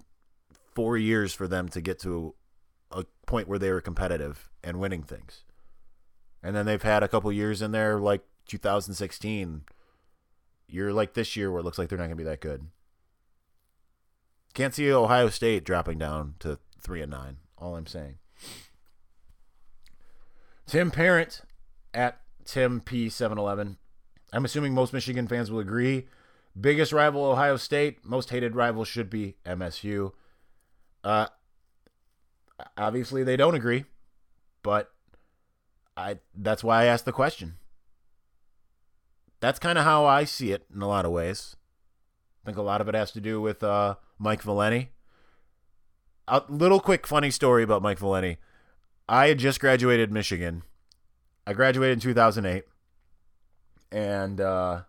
four 0.75 0.97
years 0.97 1.33
for 1.33 1.49
them 1.49 1.69
to 1.71 1.81
get 1.81 1.99
to 2.01 2.35
a 2.91 3.05
point 3.27 3.49
where 3.49 3.59
they 3.59 3.71
were 3.71 3.81
competitive 3.81 4.51
and 4.63 4.79
winning 4.79 5.03
things. 5.03 5.45
And 6.43 6.55
then 6.55 6.67
they've 6.67 6.83
had 6.83 7.03
a 7.03 7.09
couple 7.09 7.33
years 7.33 7.63
in 7.63 7.73
there, 7.73 7.99
like 7.99 8.23
2016, 8.47 9.63
You're 10.69 10.93
like 10.93 11.15
this 11.15 11.37
year, 11.37 11.51
where 11.51 11.61
it 11.61 11.65
looks 11.65 11.79
like 11.79 11.89
they're 11.89 11.99
not 11.99 12.05
going 12.05 12.17
to 12.19 12.25
be 12.25 12.25
that 12.25 12.41
good. 12.41 12.69
Can't 14.55 14.75
see 14.75 14.91
Ohio 14.93 15.29
State 15.29 15.65
dropping 15.65 15.99
down 15.99 16.35
to 16.41 16.59
three 16.81 17.03
and 17.03 17.11
nine. 17.11 17.39
All 17.59 17.77
I'm 17.77 17.87
saying. 17.87 18.19
Tim 20.67 20.91
Parent 20.91 21.43
at 21.93 22.21
Tim 22.45 22.81
P711. 22.81 23.77
I'm 24.33 24.45
assuming 24.45 24.75
most 24.75 24.93
Michigan 24.93 25.29
fans 25.29 25.51
will 25.51 25.61
agree 25.61 26.07
Biggest 26.59 26.93
rival 26.93 27.25
Ohio 27.25 27.57
State. 27.57 28.05
Most 28.05 28.31
hated 28.31 28.57
rival 28.57 28.85
should 28.85 29.11
be 29.11 29.37
MSU. 29.45 30.13
Uh, 31.05 31.27
obviously 32.77 33.23
they 33.23 33.37
don't 33.37 33.55
agree, 33.55 33.85
but 34.63 34.91
I 35.97 36.19
that's 36.35 36.65
why 36.65 36.83
I 36.83 36.87
asked 36.87 37.05
the 37.05 37.13
question. 37.13 37.55
That's 39.41 39.59
kind 39.59 39.79
of 39.79 39.85
how 39.85 40.05
I 40.05 40.25
see 40.25 40.53
it 40.53 40.67
in 40.75 40.83
a 40.83 40.89
lot 40.89 41.05
of 41.05 41.13
ways. 41.13 41.57
I 42.43 42.47
think 42.47 42.59
a 42.59 42.63
lot 42.63 42.81
of 42.81 42.89
it 42.89 42.95
has 42.95 43.13
to 43.13 43.21
do 43.21 43.41
with 43.41 43.63
uh, 43.63 43.97
Mike 44.19 44.43
Valenti. 44.43 44.91
A 46.29 46.43
little 46.49 46.81
quick 46.81 47.07
funny 47.07 47.31
story 47.31 47.63
about 47.63 47.83
Mike 47.83 47.99
Valenti. 47.99 48.39
I 49.09 49.29
had 49.29 49.39
just 49.39 49.61
graduated 49.61 50.11
Michigan. 50.11 50.63
I 51.47 51.53
graduated 51.53 51.95
in 51.95 52.01
2008, 52.01 52.65
and 53.93 54.41
uh, 54.41 54.83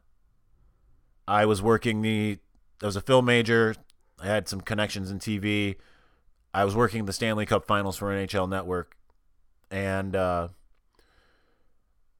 I 1.28 1.46
was 1.46 1.62
working 1.62 2.02
the 2.02 2.40
I 2.82 2.86
was 2.86 2.96
a 2.96 3.02
film 3.02 3.26
major. 3.26 3.76
I 4.20 4.28
had 4.28 4.48
some 4.48 4.62
connections 4.62 5.12
in 5.12 5.20
TV. 5.20 5.76
I 6.58 6.66
was 6.66 6.76
working 6.76 7.06
the 7.06 7.14
Stanley 7.14 7.46
Cup 7.46 7.68
Finals 7.68 7.98
for 7.98 8.08
NHL 8.08 8.50
Network, 8.50 8.98
and 9.70 10.16
uh, 10.16 10.48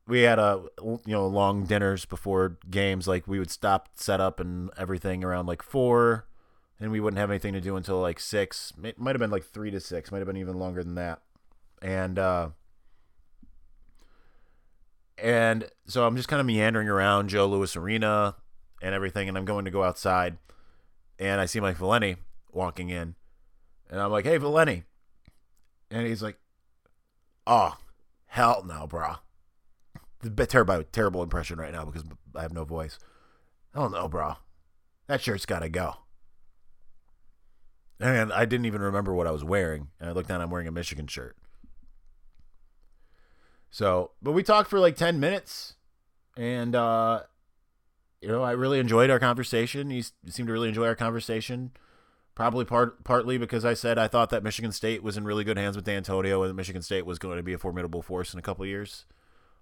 we 0.08 0.22
had 0.22 0.38
a 0.38 0.64
you 0.80 1.00
know 1.08 1.26
long 1.26 1.66
dinners 1.66 2.06
before 2.06 2.60
games. 2.70 3.08
Like 3.08 3.28
we 3.28 3.40
would 3.40 3.50
stop 3.50 3.90
set 3.96 4.22
up 4.22 4.40
and 4.40 4.70
everything 4.78 5.24
around 5.24 5.48
like 5.48 5.64
four, 5.64 6.28
and 6.80 6.92
we 6.92 7.00
wouldn't 7.00 7.18
have 7.18 7.32
anything 7.32 7.54
to 7.54 7.60
do 7.60 7.78
until 7.78 8.00
like 8.00 8.20
six. 8.20 8.74
It 8.84 9.00
might 9.00 9.16
have 9.16 9.20
been 9.20 9.32
like 9.32 9.44
three 9.44 9.72
to 9.72 9.80
six. 9.80 10.12
Might 10.12 10.20
have 10.20 10.28
been 10.28 10.38
even 10.38 10.60
longer 10.60 10.84
than 10.84 10.94
that. 10.94 11.24
And 11.82 12.20
uh, 12.20 12.50
and 15.18 15.68
so 15.88 16.06
I'm 16.06 16.16
just 16.16 16.30
kind 16.30 16.40
of 16.40 16.46
meandering 16.46 16.90
around 16.90 17.30
Joe 17.30 17.48
Louis 17.48 17.76
Arena 17.76 18.36
and 18.84 18.94
everything, 18.94 19.30
and 19.30 19.36
I'm 19.36 19.46
going 19.46 19.66
to 19.66 19.72
go 19.72 19.82
outside, 19.82 20.38
and 21.18 21.42
I 21.42 21.48
see 21.48 21.60
Mike 21.60 21.78
Valenti 21.78 22.18
walking 22.52 22.92
in, 22.92 23.16
and 23.90 24.00
I'm 24.00 24.12
like, 24.12 24.26
"Hey, 24.26 24.38
Valenti," 24.38 24.84
and 25.90 26.06
he's 26.06 26.24
like, 26.24 26.38
"Oh, 27.46 27.78
hell 28.28 28.64
no, 28.66 28.88
bro." 28.88 29.16
The 30.22 30.46
terrible, 30.46 30.84
terrible 30.92 31.24
impression 31.24 31.60
right 31.60 31.72
now 31.72 31.86
because 31.86 32.04
I 32.36 32.42
have 32.42 32.54
no 32.54 32.66
voice. 32.66 32.98
Oh 33.76 33.88
no, 33.88 34.08
bro, 34.08 34.38
that 35.08 35.22
shirt's 35.22 35.46
got 35.46 35.60
to 35.60 35.70
go. 35.70 35.96
And 38.00 38.32
I 38.32 38.46
didn't 38.46 38.66
even 38.66 38.82
remember 38.82 39.14
what 39.14 39.28
I 39.28 39.32
was 39.32 39.44
wearing, 39.44 39.90
and 40.00 40.10
I 40.10 40.14
looked 40.14 40.30
down. 40.30 40.42
I'm 40.42 40.50
wearing 40.50 40.68
a 40.68 40.72
Michigan 40.72 41.08
shirt. 41.08 41.36
So, 43.70 44.12
but 44.22 44.32
we 44.32 44.44
talked 44.44 44.70
for 44.70 44.80
like 44.80 44.96
ten 44.96 45.20
minutes, 45.20 45.76
and 46.36 46.76
uh, 46.76 47.22
you 48.22 48.28
know, 48.28 48.44
I 48.44 48.52
really 48.52 48.80
enjoyed 48.80 49.10
our 49.10 49.20
conversation. 49.20 49.90
He 49.90 50.04
seemed 50.28 50.48
to 50.48 50.54
really 50.54 50.70
enjoy 50.70 50.88
our 50.88 50.96
conversation. 50.96 51.72
Probably 52.38 52.66
part 52.66 53.04
partly 53.04 53.40
because 53.40 53.66
I 53.66 53.74
said 53.74 53.98
I 53.98 54.08
thought 54.08 54.30
that 54.30 54.44
Michigan 54.44 54.72
State 54.72 55.02
was 55.02 55.18
in 55.18 55.24
really 55.26 55.44
good 55.44 55.58
hands 55.58 55.76
with 55.76 55.88
Dantonio 55.88 56.46
and 56.46 56.56
Michigan 56.56 56.84
State 56.84 57.04
was 57.04 57.18
going 57.18 57.38
to 57.38 57.42
be 57.42 57.54
a 57.54 57.58
formidable 57.58 58.04
force 58.04 58.32
in 58.32 58.38
a 58.38 58.44
couple 58.44 58.64
years. 58.64 59.06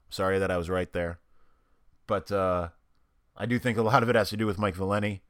Sorry 0.10 0.40
that 0.40 0.52
I 0.52 0.58
was 0.58 0.70
right 0.70 0.92
there. 0.92 1.20
But 2.06 2.34
uh, 2.34 2.70
I 3.38 3.46
do 3.46 3.60
think 3.60 3.78
a 3.78 3.82
lot 3.82 4.04
of 4.04 4.10
it 4.10 4.18
has 4.18 4.30
to 4.32 4.38
do 4.38 4.46
with 4.46 4.60
Mike 4.60 4.76
Valenti. 4.76 5.22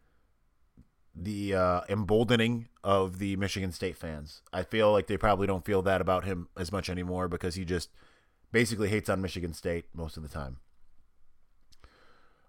the 1.15 1.55
uh, 1.55 1.81
emboldening 1.87 2.67
of 2.83 3.19
the 3.19 3.35
Michigan 3.37 3.71
State 3.71 3.95
fans. 3.95 4.41
I 4.51 4.63
feel 4.63 4.91
like 4.91 5.07
they 5.07 5.17
probably 5.17 5.47
don't 5.47 5.65
feel 5.65 5.81
that 5.83 6.01
about 6.01 6.25
him 6.25 6.49
as 6.57 6.71
much 6.71 6.89
anymore 6.89 7.27
because 7.27 7.55
he 7.55 7.63
just 7.63 7.89
basically 8.51 8.89
hates 8.89 9.09
on 9.09 9.21
Michigan 9.21 9.53
State 9.53 9.85
most 9.93 10.17
of 10.17 10.23
the 10.23 10.29
time. 10.29 10.57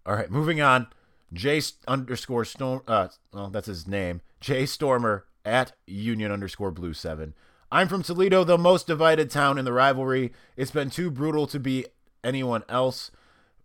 All 0.05 0.15
right, 0.15 0.31
moving 0.31 0.61
on. 0.61 0.89
J 1.33 1.61
underscore 1.87 2.45
Storm. 2.45 2.83
Uh, 2.87 3.09
well, 3.33 3.51
that's 3.51 3.67
his 3.67 3.87
name. 3.87 4.21
J 4.47 4.65
Stormer 4.65 5.25
at 5.45 5.73
Union 5.89 6.31
underscore 6.31 6.71
Blue 6.71 6.95
Seven. 6.95 7.35
I'm 7.73 7.89
from 7.89 8.05
Toledo, 8.05 8.45
the 8.45 8.57
most 8.57 8.87
divided 8.87 9.29
town 9.29 9.59
in 9.59 9.65
the 9.65 9.73
rivalry. 9.73 10.33
It's 10.57 10.71
been 10.71 10.89
too 10.89 11.11
brutal 11.11 11.49
to 11.49 11.59
be 11.59 11.87
anyone 12.23 12.63
else. 12.69 13.11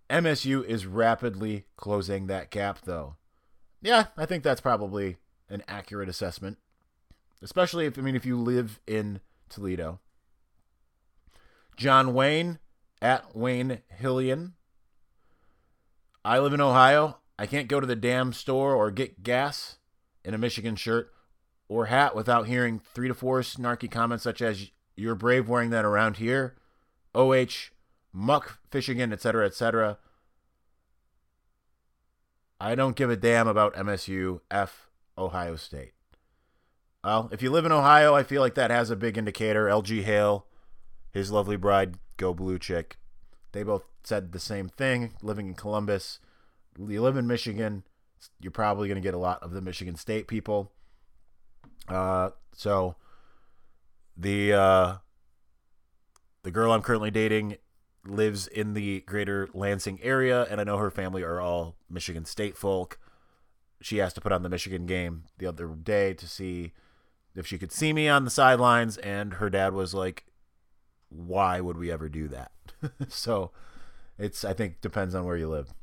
MSU 0.10 0.65
is 0.65 0.88
rapidly 0.88 1.65
closing 1.78 2.26
that 2.26 2.50
gap, 2.50 2.80
though. 2.82 3.15
Yeah, 3.84 4.06
I 4.17 4.26
think 4.26 4.41
that's 4.44 4.60
probably 4.60 5.17
an 5.50 5.62
accurate 5.67 6.10
assessment, 6.10 6.58
especially 7.44 7.86
if 7.86 8.00
I 8.00 8.02
mean 8.02 8.15
if 8.15 8.26
you 8.26 8.36
live 8.36 8.80
in 8.88 9.20
Toledo. 9.50 10.00
John 11.78 12.12
Wayne 12.15 12.58
at 13.04 13.36
Wayne 13.36 13.84
Hillian. 14.02 14.54
I 16.26 16.39
live 16.39 16.54
in 16.54 16.62
Ohio. 16.62 17.20
I 17.38 17.46
can't 17.46 17.67
go 17.67 17.80
to 17.80 17.86
the 17.86 17.96
damn 17.96 18.34
store 18.34 18.74
or 18.74 18.89
get 18.89 19.22
gas 19.22 19.78
in 20.23 20.34
a 20.34 20.38
Michigan 20.38 20.75
shirt 20.75 21.12
or 21.67 21.86
hat 21.86 22.15
without 22.15 22.47
hearing 22.47 22.79
three 22.79 23.07
to 23.07 23.13
four 23.13 23.41
snarky 23.41 23.89
comments 23.89 24.23
such 24.23 24.41
as 24.41 24.71
"You're 24.95 25.15
brave 25.15 25.47
wearing 25.47 25.69
that 25.69 25.86
around 25.86 26.17
here," 26.17 26.55
"OH," 27.15 27.71
"Muck," 28.13 28.60
"Michigan," 28.73 29.13
etc., 29.13 29.45
etc. 29.45 29.97
I 32.60 32.75
don't 32.75 32.95
give 32.95 33.10
a 33.10 33.15
damn 33.15 33.47
about 33.47 33.73
MSU, 33.75 34.41
F, 34.51 34.89
Ohio 35.17 35.55
State. 35.55 35.93
Well, 37.03 37.29
if 37.31 37.41
you 37.41 37.49
live 37.49 37.65
in 37.65 37.71
Ohio, 37.71 38.13
I 38.13 38.21
feel 38.21 38.41
like 38.41 38.53
that 38.55 38.69
has 38.69 38.91
a 38.91 38.95
big 38.95 39.17
indicator. 39.17 39.65
LG 39.65 40.03
Hale, 40.03 40.45
his 41.10 41.31
lovely 41.31 41.55
bride, 41.57 41.95
Go 42.17 42.36
Blue 42.36 42.60
Chick, 42.60 42.97
they 43.51 43.63
both 43.63 43.84
said 44.03 44.31
the 44.31 44.39
same 44.39 44.69
thing. 44.69 45.13
Living 45.23 45.47
in 45.47 45.53
Columbus, 45.55 46.19
you 46.77 47.01
live 47.01 47.17
in 47.17 47.25
Michigan, 47.25 47.84
you're 48.39 48.51
probably 48.51 48.88
going 48.88 49.01
to 49.01 49.01
get 49.01 49.13
a 49.13 49.19
lot 49.19 49.41
of 49.41 49.51
the 49.51 49.62
Michigan 49.62 49.95
State 49.95 50.27
people. 50.27 50.71
Uh, 51.88 52.29
so 52.53 52.95
the 54.17 54.53
uh, 54.53 54.95
the 56.43 56.51
girl 56.51 56.71
I'm 56.71 56.81
currently 56.81 57.12
dating 57.12 57.57
lives 58.05 58.47
in 58.47 58.73
the 58.73 59.01
greater 59.01 59.49
Lansing 59.53 59.99
area, 60.01 60.47
and 60.49 60.60
I 60.60 60.63
know 60.63 60.77
her 60.77 60.91
family 60.91 61.23
are 61.23 61.39
all 61.39 61.75
Michigan 61.89 62.25
State 62.25 62.57
folk. 62.57 62.99
She 63.81 63.99
asked 63.99 64.15
to 64.15 64.21
put 64.21 64.31
on 64.31 64.43
the 64.43 64.49
Michigan 64.49 64.86
game 64.86 65.23
the 65.38 65.47
other 65.47 65.67
day 65.67 66.13
to 66.13 66.27
see 66.27 66.73
if 67.36 67.47
she 67.47 67.57
could 67.57 67.71
see 67.71 67.93
me 67.93 68.07
on 68.07 68.25
the 68.25 68.31
sidelines, 68.31 68.97
and 68.97 69.36
her 69.36 69.49
dad 69.49 69.73
was 69.73 69.93
like, 69.93 70.25
"Why 71.10 71.62
would 71.62 71.77
we 71.77 71.91
ever 71.91 72.10
do 72.10 72.27
that?" 72.27 72.51
so 73.07 73.51
it's 74.17 74.45
I 74.45 74.53
think 74.53 74.81
depends 74.81 75.15
on 75.15 75.25
where 75.25 75.38
you 75.38 75.49
live. 75.49 75.73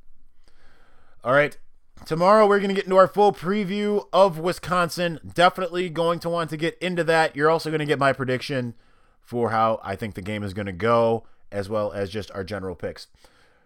All 1.24 1.33
right. 1.33 1.59
Tomorrow 2.07 2.47
we're 2.47 2.59
going 2.59 2.71
to 2.71 2.75
get 2.75 2.85
into 2.85 2.97
our 2.97 3.09
full 3.09 3.33
preview 3.33 4.07
of 4.13 4.39
Wisconsin. 4.39 5.21
Definitely 5.35 5.91
going 5.91 6.21
to 6.21 6.29
want 6.29 6.51
to 6.51 6.57
get 6.57 6.79
into 6.79 7.05
that. 7.05 7.37
You're 7.37 7.51
also 7.51 7.71
going 7.71 7.81
to 7.81 7.87
get 7.87 7.99
my 7.99 8.13
prediction 8.13 8.75
for 9.21 9.51
how 9.51 9.79
I 9.85 9.95
think 9.95 10.15
the 10.15 10.23
game 10.23 10.43
is 10.43 10.55
going 10.55 10.67
to 10.67 10.73
go 10.73 11.27
as 11.53 11.69
well 11.69 11.93
as 11.93 12.09
just 12.11 12.31
our 12.33 12.45
general 12.45 12.75
picks. 12.75 13.09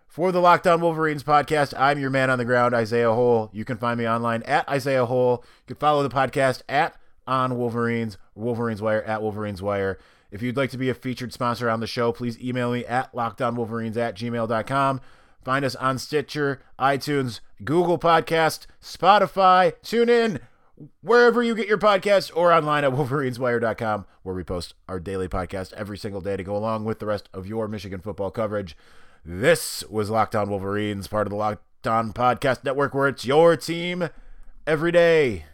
For 0.08 0.30
the 0.30 0.40
Locked 0.40 0.66
On 0.66 0.80
Wolverines 0.80 1.22
podcast, 1.22 1.72
I'm 1.78 1.98
your 1.98 2.10
man 2.10 2.28
on 2.30 2.38
the 2.38 2.44
ground, 2.44 2.74
Isaiah 2.74 3.12
Hole. 3.12 3.48
You 3.52 3.64
can 3.64 3.78
find 3.78 3.98
me 3.98 4.06
online 4.06 4.42
at 4.42 4.68
Isaiah 4.68 5.06
Hole. 5.06 5.42
You 5.62 5.74
can 5.74 5.76
follow 5.76 6.02
the 6.02 6.14
podcast 6.14 6.62
at 6.68 6.96
On 7.26 7.56
Wolverines, 7.56 8.18
Wolverines 8.34 8.82
Wire, 8.82 9.02
at 9.04 9.22
Wolverines 9.22 9.62
Wire. 9.62 9.98
If 10.30 10.42
you'd 10.42 10.56
like 10.56 10.70
to 10.70 10.78
be 10.78 10.90
a 10.90 10.94
featured 10.94 11.32
sponsor 11.32 11.70
on 11.70 11.80
the 11.80 11.86
show, 11.86 12.12
please 12.12 12.38
email 12.42 12.72
me 12.72 12.84
at 12.84 13.12
lockedonwolverines 13.14 13.96
at 13.96 14.16
gmail.com. 14.16 15.00
Find 15.44 15.64
us 15.64 15.74
on 15.76 15.98
Stitcher, 15.98 16.62
iTunes, 16.78 17.40
Google 17.64 17.98
Podcast, 17.98 18.66
Spotify, 18.80 19.74
tune 19.82 20.08
in 20.08 20.40
wherever 21.00 21.42
you 21.42 21.54
get 21.54 21.68
your 21.68 21.78
podcasts 21.78 22.30
or 22.34 22.52
online 22.52 22.84
at 22.84 22.92
wolverineswire.com 22.92 24.06
where 24.22 24.34
we 24.34 24.44
post 24.44 24.74
our 24.88 25.00
daily 25.00 25.28
podcast 25.28 25.72
every 25.74 25.98
single 25.98 26.20
day 26.20 26.36
to 26.36 26.44
go 26.44 26.56
along 26.56 26.84
with 26.84 26.98
the 26.98 27.06
rest 27.06 27.28
of 27.32 27.46
your 27.46 27.68
Michigan 27.68 28.00
football 28.00 28.30
coverage. 28.30 28.76
This 29.24 29.84
was 29.88 30.10
Locked 30.10 30.34
On 30.34 30.48
Wolverines, 30.48 31.08
part 31.08 31.26
of 31.26 31.30
the 31.30 31.36
Locked 31.36 31.86
On 31.86 32.12
Podcast 32.12 32.64
Network 32.64 32.94
where 32.94 33.08
it's 33.08 33.24
your 33.24 33.56
team 33.56 34.08
every 34.66 34.92
day. 34.92 35.44